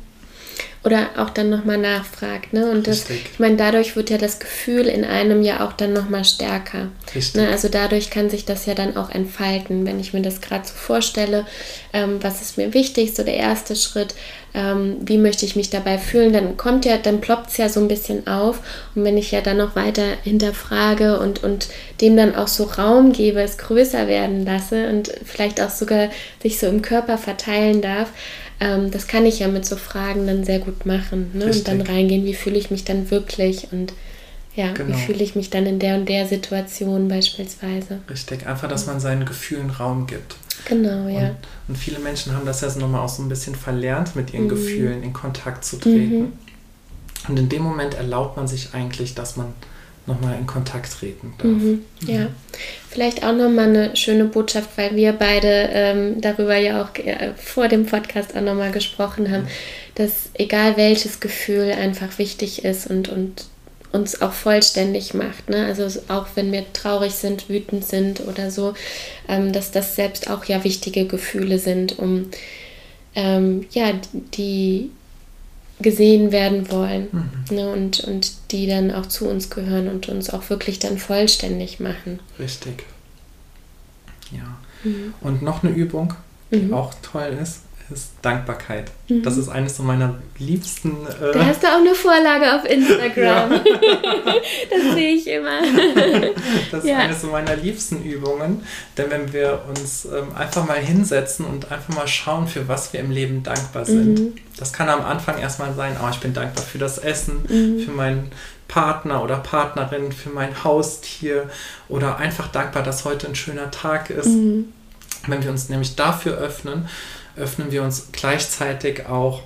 [0.88, 2.54] Oder auch dann nochmal nachfragt.
[2.54, 2.72] Ne?
[2.72, 3.32] Und das, Richtig.
[3.34, 6.88] ich meine, dadurch wird ja das Gefühl in einem ja auch dann nochmal stärker.
[7.14, 7.36] Richtig.
[7.36, 7.50] Ne?
[7.50, 10.74] Also dadurch kann sich das ja dann auch entfalten, wenn ich mir das gerade so
[10.74, 11.46] vorstelle,
[11.92, 14.16] ähm, was ist mir wichtig, so der erste Schritt,
[14.54, 17.82] ähm, wie möchte ich mich dabei fühlen, dann kommt ja, dann ploppt es ja so
[17.82, 18.60] ein bisschen auf
[18.96, 21.68] und wenn ich ja dann noch weiter hinterfrage und, und
[22.00, 26.10] dem dann auch so Raum gebe, es größer werden lasse und vielleicht auch sogar
[26.42, 28.10] sich so im Körper verteilen darf,
[28.60, 31.46] ähm, das kann ich ja mit so Fragen dann sehr gut machen ne?
[31.46, 33.94] und dann reingehen, wie fühle ich mich dann wirklich und
[34.56, 34.90] ja, Genau.
[34.90, 38.00] wie fühle ich mich dann in der und der Situation beispielsweise.
[38.10, 38.48] Richtig.
[38.48, 40.36] Einfach, dass man seinen Gefühlen Raum gibt.
[40.66, 41.20] Genau, ja.
[41.30, 41.36] Und,
[41.68, 44.46] und viele Menschen haben das ja so nochmal auch so ein bisschen verlernt, mit ihren
[44.46, 44.50] Mhm.
[44.50, 46.20] Gefühlen in Kontakt zu treten.
[46.20, 46.34] Mhm.
[47.28, 49.54] Und in dem Moment erlaubt man sich eigentlich, dass man
[50.08, 51.48] nochmal in Kontakt treten darf.
[51.48, 52.28] Mhm, ja,
[52.90, 57.68] vielleicht auch nochmal eine schöne Botschaft, weil wir beide ähm, darüber ja auch äh, vor
[57.68, 59.48] dem Podcast auch nochmal gesprochen haben,
[59.96, 63.46] dass egal welches Gefühl einfach wichtig ist und, und
[63.92, 65.50] uns auch vollständig macht.
[65.50, 65.66] Ne?
[65.66, 68.74] Also auch wenn wir traurig sind, wütend sind oder so,
[69.28, 72.30] ähm, dass das selbst auch ja wichtige Gefühle sind, um
[73.16, 74.92] ähm, ja, die
[75.80, 77.56] gesehen werden wollen Mhm.
[77.56, 77.70] ne?
[77.72, 82.20] und, und die dann auch zu uns gehören und uns auch wirklich dann vollständig machen.
[82.40, 82.86] Richtig.
[84.32, 84.58] Ja.
[84.84, 85.14] Mhm.
[85.22, 86.14] Und noch eine Übung,
[86.52, 86.74] die Mhm.
[86.74, 87.62] auch toll ist,
[87.92, 88.92] ist Dankbarkeit.
[89.08, 89.24] Mhm.
[89.24, 90.92] Das ist eines so meiner liebsten.
[91.08, 93.50] Äh, Da hast du auch eine Vorlage auf Instagram.
[94.70, 95.62] das sehe ich immer.
[96.72, 96.98] Das ist Ja.
[97.00, 98.64] eine so meiner liebsten Übungen,
[98.98, 103.00] denn wenn wir uns ähm, einfach mal hinsetzen und einfach mal schauen, für was wir
[103.00, 104.20] im Leben dankbar sind.
[104.20, 104.34] Mhm.
[104.58, 107.80] Das kann am Anfang erstmal sein, oh, ich bin dankbar für das Essen, Mhm.
[107.86, 108.32] für meinen
[108.68, 111.50] Partner oder Partnerin, für mein Haustier
[111.88, 114.28] oder einfach dankbar, dass heute ein schöner Tag ist.
[114.28, 114.74] Mhm.
[115.28, 116.88] Wenn wir uns nämlich dafür öffnen,
[117.38, 119.42] öffnen wir uns gleichzeitig auch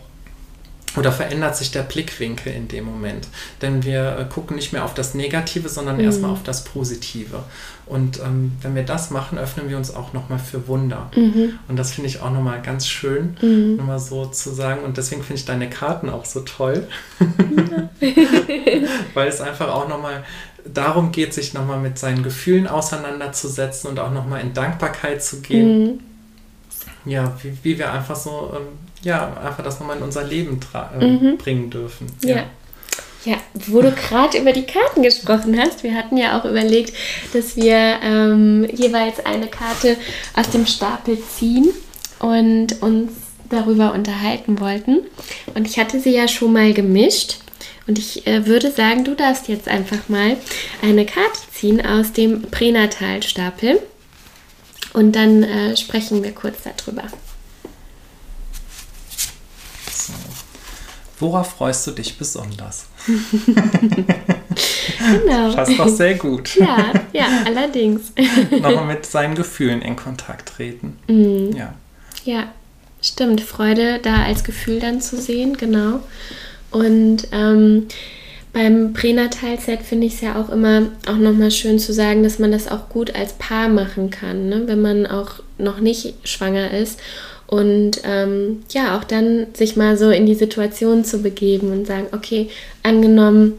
[0.98, 3.26] oder verändert sich der Blickwinkel in dem Moment.
[3.62, 6.04] Denn wir äh, gucken nicht mehr auf das Negative, sondern Mhm.
[6.04, 7.44] erstmal auf das Positive.
[7.86, 11.10] Und ähm, wenn wir das machen, öffnen wir uns auch nochmal für Wunder.
[11.16, 11.58] Mhm.
[11.70, 13.78] Und das finde ich auch nochmal ganz schön, Mhm.
[13.78, 14.84] nochmal so zu sagen.
[14.84, 16.86] Und deswegen finde ich deine Karten auch so toll.
[19.14, 20.24] Weil es einfach auch nochmal
[20.66, 25.84] darum geht, sich nochmal mit seinen Gefühlen auseinanderzusetzen und auch nochmal in Dankbarkeit zu gehen
[25.86, 26.00] Mhm.
[27.06, 28.68] Ja, wie, wie wir einfach so, ähm,
[29.04, 31.38] ja, einfach das nochmal in unser Leben tra- äh, Mhm.
[31.38, 32.08] bringen dürfen.
[32.24, 32.44] Ja.
[33.24, 33.36] Ja,
[33.68, 36.94] wo du gerade über die Karten gesprochen hast, wir hatten ja auch überlegt,
[37.34, 39.96] dass wir ähm, jeweils eine Karte
[40.36, 41.70] aus dem Stapel ziehen
[42.18, 43.12] und uns
[43.50, 45.02] darüber unterhalten wollten.
[45.54, 47.38] Und ich hatte sie ja schon mal gemischt.
[47.86, 50.38] Und ich äh, würde sagen, du darfst jetzt einfach mal
[50.82, 53.80] eine Karte ziehen aus dem Pränatalstapel.
[54.94, 57.04] Und dann äh, sprechen wir kurz darüber.
[59.92, 60.14] So.
[61.20, 62.86] Worauf freust du dich besonders?
[65.24, 65.54] Genau.
[65.54, 66.56] Passt doch sehr gut.
[66.56, 68.12] Ja, ja, allerdings.
[68.52, 70.98] nochmal mit seinen Gefühlen in Kontakt treten.
[71.08, 71.56] Mhm.
[71.56, 71.74] Ja.
[72.24, 72.52] Ja,
[73.02, 73.42] stimmt.
[73.42, 76.02] Freude da als Gefühl dann zu sehen, genau.
[76.70, 77.88] Und ähm,
[78.54, 82.52] beim Pränatalset finde ich es ja auch immer auch nochmal schön zu sagen, dass man
[82.52, 84.64] das auch gut als Paar machen kann, ne?
[84.66, 87.00] wenn man auch noch nicht schwanger ist.
[87.48, 92.08] Und ähm, ja, auch dann sich mal so in die Situation zu begeben und sagen,
[92.14, 92.50] okay,
[92.82, 93.54] angenommen,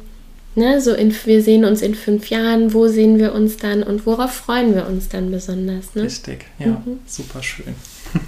[0.55, 4.07] ne, so in, wir sehen uns in fünf Jahren, wo sehen wir uns dann und
[4.07, 5.95] worauf freuen wir uns dann besonders?
[5.95, 6.05] Ne?
[6.05, 7.01] Richtig, ja, Mhm.
[7.07, 7.75] super schön.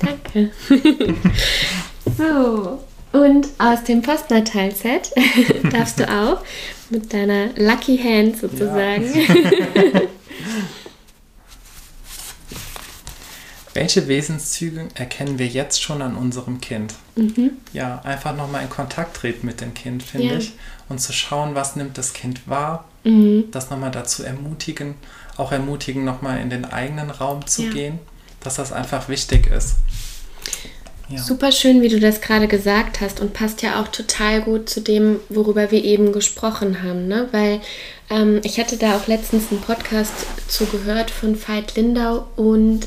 [0.02, 0.50] Danke.
[2.18, 2.78] so,
[3.14, 5.12] und aus dem Postnatal-Set
[5.72, 6.42] darfst du auch
[6.90, 9.04] mit deiner Lucky Hand sozusagen.
[13.72, 16.94] Welche Wesenszüge erkennen wir jetzt schon an unserem Kind?
[17.16, 17.52] Mhm.
[17.72, 20.36] Ja, einfach nochmal in Kontakt treten mit dem Kind, finde Ja.
[20.38, 20.52] ich.
[20.88, 23.50] Und zu schauen, was nimmt das Kind wahr, Mhm.
[23.50, 24.94] das nochmal dazu ermutigen,
[25.36, 27.70] auch ermutigen, nochmal in den eigenen Raum zu Ja.
[27.72, 27.98] gehen,
[28.40, 29.74] dass das einfach wichtig ist.
[31.08, 31.18] Ja.
[31.18, 34.80] Super schön, wie du das gerade gesagt hast und passt ja auch total gut zu
[34.80, 37.28] dem, worüber wir eben gesprochen haben, ne?
[37.30, 37.60] Weil
[38.10, 40.14] ähm, ich hatte da auch letztens einen Podcast
[40.48, 42.86] zugehört von Veit Lindau und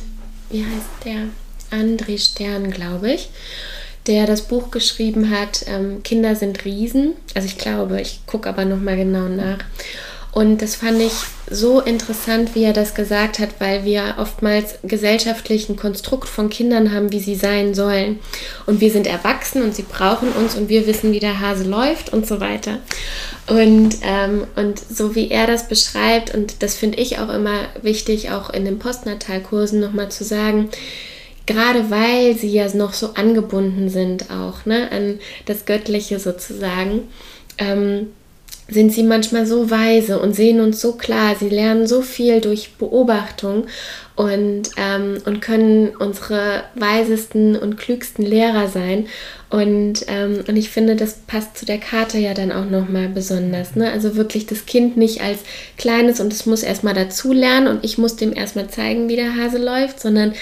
[0.49, 1.27] wie heißt der?
[1.69, 3.29] André Stern, glaube ich,
[4.07, 7.13] der das Buch geschrieben hat, ähm, Kinder sind Riesen.
[7.35, 9.59] Also ich glaube, ich gucke aber nochmal genau nach.
[10.31, 11.13] Und das fand ich
[11.49, 16.93] so interessant, wie er das gesagt hat, weil wir oftmals gesellschaftlich ein Konstrukt von Kindern
[16.93, 18.19] haben, wie sie sein sollen.
[18.65, 22.13] Und wir sind erwachsen und sie brauchen uns und wir wissen, wie der Hase läuft
[22.13, 22.79] und so weiter.
[23.47, 28.29] Und, ähm, und so wie er das beschreibt, und das finde ich auch immer wichtig,
[28.31, 30.69] auch in den Postnatalkursen nochmal zu sagen,
[31.45, 37.07] gerade weil sie ja noch so angebunden sind auch ne, an das Göttliche sozusagen.
[37.57, 38.09] Ähm,
[38.69, 41.35] sind sie manchmal so weise und sehen uns so klar.
[41.39, 43.67] Sie lernen so viel durch Beobachtung
[44.15, 49.07] und, ähm, und können unsere weisesten und klügsten Lehrer sein.
[49.49, 53.75] Und, ähm, und ich finde, das passt zu der Karte ja dann auch nochmal besonders.
[53.75, 53.89] Ne?
[53.89, 55.39] Also wirklich das Kind nicht als
[55.77, 59.35] kleines und es muss erstmal dazu lernen und ich muss dem erstmal zeigen, wie der
[59.37, 60.33] Hase läuft, sondern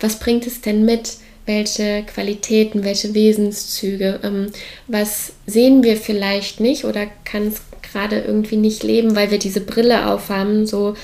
[0.00, 1.16] was bringt es denn mit?
[1.46, 4.52] welche Qualitäten, welche Wesenszüge, ähm,
[4.86, 7.62] was sehen wir vielleicht nicht oder kann es
[7.92, 10.94] gerade irgendwie nicht leben, weil wir diese Brille aufhaben, so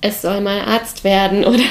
[0.00, 1.64] es soll mal Arzt werden oder,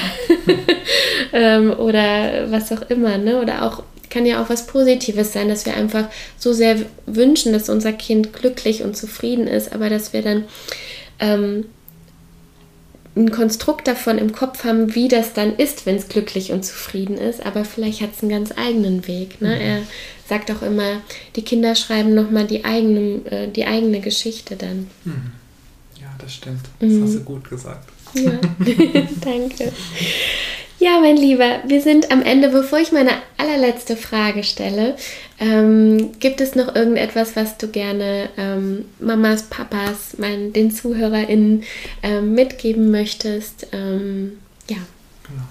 [1.32, 3.40] ähm, oder was auch immer, ne?
[3.40, 7.70] Oder auch kann ja auch was Positives sein, dass wir einfach so sehr wünschen, dass
[7.70, 10.44] unser Kind glücklich und zufrieden ist, aber dass wir dann
[11.18, 11.64] ähm,
[13.14, 17.18] ein Konstrukt davon im Kopf haben, wie das dann ist, wenn es glücklich und zufrieden
[17.18, 19.40] ist, aber vielleicht hat es einen ganz eigenen Weg.
[19.40, 19.54] Ne?
[19.54, 19.60] Mhm.
[19.60, 19.82] Er
[20.26, 21.02] sagt auch immer,
[21.36, 24.90] die Kinder schreiben nochmal die, eigene, äh, die eigene Geschichte dann.
[25.04, 25.32] Mhm.
[26.00, 26.62] Ja, das stimmt.
[26.80, 27.04] Das mhm.
[27.04, 27.88] hast du gut gesagt.
[28.14, 28.32] Ja,
[29.20, 29.72] danke.
[30.82, 32.48] Ja, mein Lieber, wir sind am Ende.
[32.48, 34.96] Bevor ich meine allerletzte Frage stelle,
[35.38, 41.62] ähm, gibt es noch irgendetwas, was du gerne ähm, Mamas, Papas, mein, den ZuhörerInnen
[42.02, 43.68] ähm, mitgeben möchtest?
[43.70, 44.78] Ähm, ja.
[45.28, 45.44] Genau.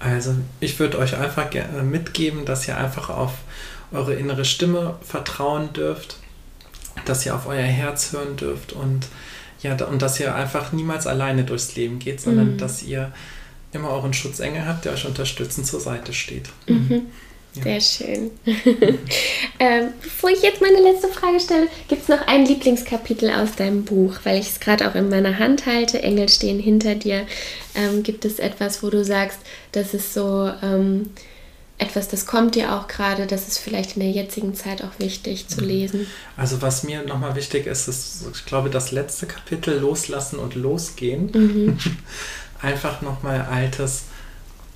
[0.00, 3.32] Also, ich würde euch einfach gerne mitgeben, dass ihr einfach auf
[3.90, 6.18] eure innere Stimme vertrauen dürft,
[7.06, 9.06] dass ihr auf euer Herz hören dürft und
[9.62, 12.58] ja, und dass ihr einfach niemals alleine durchs Leben geht, sondern mhm.
[12.58, 13.12] dass ihr
[13.72, 16.48] immer euren Schutzengel habt, der euch unterstützend zur Seite steht.
[16.66, 17.06] Mhm.
[17.54, 17.62] Ja.
[17.64, 18.30] Sehr schön.
[19.58, 23.84] ähm, bevor ich jetzt meine letzte Frage stelle, gibt es noch ein Lieblingskapitel aus deinem
[23.84, 26.02] Buch, weil ich es gerade auch in meiner Hand halte.
[26.02, 27.26] Engel stehen hinter dir.
[27.74, 29.38] Ähm, gibt es etwas, wo du sagst,
[29.72, 31.10] das ist so ähm,
[31.76, 35.48] etwas, das kommt dir auch gerade, das ist vielleicht in der jetzigen Zeit auch wichtig
[35.48, 35.68] zu mhm.
[35.68, 36.06] lesen?
[36.38, 41.30] Also was mir nochmal wichtig ist, ist, ich glaube, das letzte Kapitel Loslassen und Losgehen.
[41.34, 41.78] Mhm.
[42.62, 44.04] einfach nochmal Altes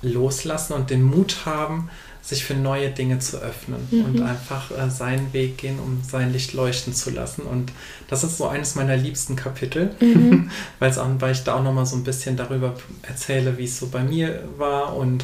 [0.01, 1.89] loslassen und den Mut haben,
[2.21, 4.05] sich für neue Dinge zu öffnen mhm.
[4.05, 7.43] und einfach äh, seinen Weg gehen, um sein Licht leuchten zu lassen.
[7.43, 7.71] Und
[8.09, 10.51] das ist so eines meiner liebsten Kapitel, mhm.
[10.79, 10.91] weil
[11.31, 14.95] ich da auch nochmal so ein bisschen darüber erzähle, wie es so bei mir war.
[14.97, 15.23] Und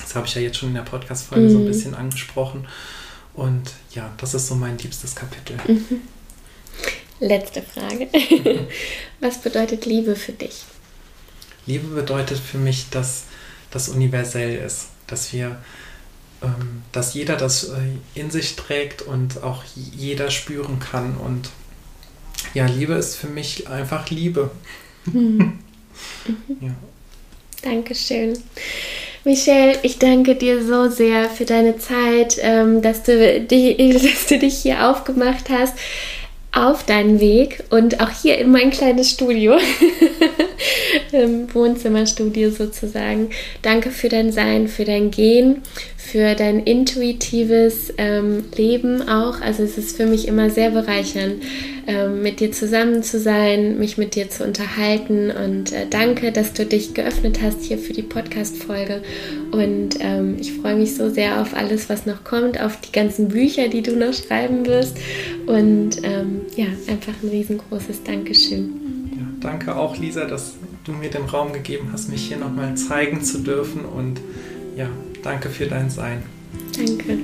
[0.00, 1.50] das habe ich ja jetzt schon in der Podcast-Folge mhm.
[1.50, 1.68] so ein mhm.
[1.68, 2.66] bisschen angesprochen.
[3.34, 5.58] Und ja, das ist so mein liebstes Kapitel.
[5.68, 6.00] Mhm.
[7.20, 8.08] Letzte Frage.
[9.20, 10.64] Was bedeutet Liebe für dich?
[11.68, 13.24] Liebe bedeutet für mich, dass
[13.70, 15.58] das universell ist, dass wir,
[16.42, 17.76] ähm, dass jeder das äh,
[18.14, 21.16] in sich trägt und auch jeder spüren kann.
[21.18, 21.50] Und
[22.54, 24.50] ja, Liebe ist für mich einfach Liebe.
[25.04, 25.58] Mhm.
[26.60, 26.74] ja.
[27.62, 28.38] Dankeschön.
[29.24, 34.38] Michelle, ich danke dir so sehr für deine Zeit, ähm, dass, du die, dass du
[34.38, 35.74] dich hier aufgemacht hast
[36.52, 39.58] auf deinen Weg und auch hier in mein kleines Studio,
[41.52, 43.30] Wohnzimmerstudio sozusagen.
[43.62, 45.62] Danke für dein Sein, für dein Gehen,
[46.10, 49.40] für dein intuitives ähm, Leben auch.
[49.42, 51.42] Also es ist für mich immer sehr bereichernd,
[51.86, 56.54] ähm, mit dir zusammen zu sein, mich mit dir zu unterhalten und äh, danke, dass
[56.54, 59.02] du dich geöffnet hast hier für die Podcast-Folge
[59.52, 63.28] und ähm, ich freue mich so sehr auf alles, was noch kommt, auf die ganzen
[63.28, 64.96] Bücher, die du noch schreiben wirst
[65.46, 69.10] und ähm, ja, einfach ein riesengroßes Dankeschön.
[69.14, 70.54] Ja, danke auch, Lisa, dass
[70.84, 74.20] du mir den Raum gegeben hast, mich hier nochmal zeigen zu dürfen und
[74.76, 74.88] ja,
[75.28, 76.22] Danke für dein Sein.
[76.74, 77.18] Danke.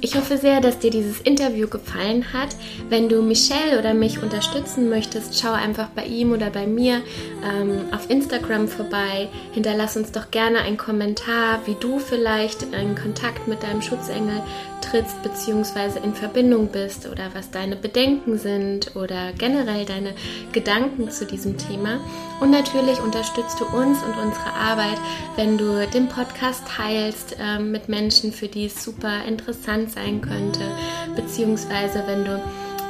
[0.00, 2.50] Ich hoffe sehr, dass dir dieses Interview gefallen hat.
[2.88, 7.02] Wenn du Michelle oder mich unterstützen möchtest, schau einfach bei ihm oder bei mir
[7.44, 9.28] ähm, auf Instagram vorbei.
[9.50, 14.40] Hinterlass uns doch gerne einen Kommentar, wie du vielleicht in Kontakt mit deinem Schutzengel
[14.96, 15.98] trittst bzw.
[16.02, 20.14] in Verbindung bist oder was deine Bedenken sind oder generell deine
[20.52, 22.00] Gedanken zu diesem Thema.
[22.40, 24.98] Und natürlich unterstützt du uns und unsere Arbeit,
[25.36, 30.62] wenn du den Podcast teilst äh, mit Menschen, für die es super interessant sein könnte,
[31.14, 32.42] beziehungsweise wenn du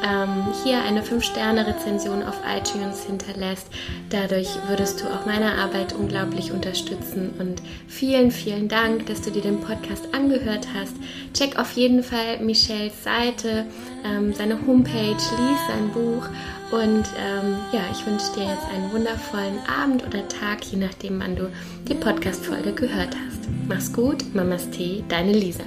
[0.05, 3.69] ähm, hier eine 5-Sterne-Rezension auf iTunes hinterlässt.
[4.11, 7.35] Dadurch würdest du auch meine Arbeit unglaublich unterstützen.
[7.39, 10.95] Und vielen, vielen Dank, dass du dir den Podcast angehört hast.
[11.35, 13.67] Check auf jeden Fall Michels Seite,
[14.05, 16.29] ähm, seine Homepage, lies sein Buch.
[16.73, 21.37] Und ähm, ja, ich wünsche dir jetzt einen wundervollen Abend oder Tag, je nachdem, wann
[21.37, 21.49] du
[21.89, 23.49] die Podcast-Folge gehört hast.
[23.69, 25.65] Mach's gut, Mamas Tee, deine Lisa.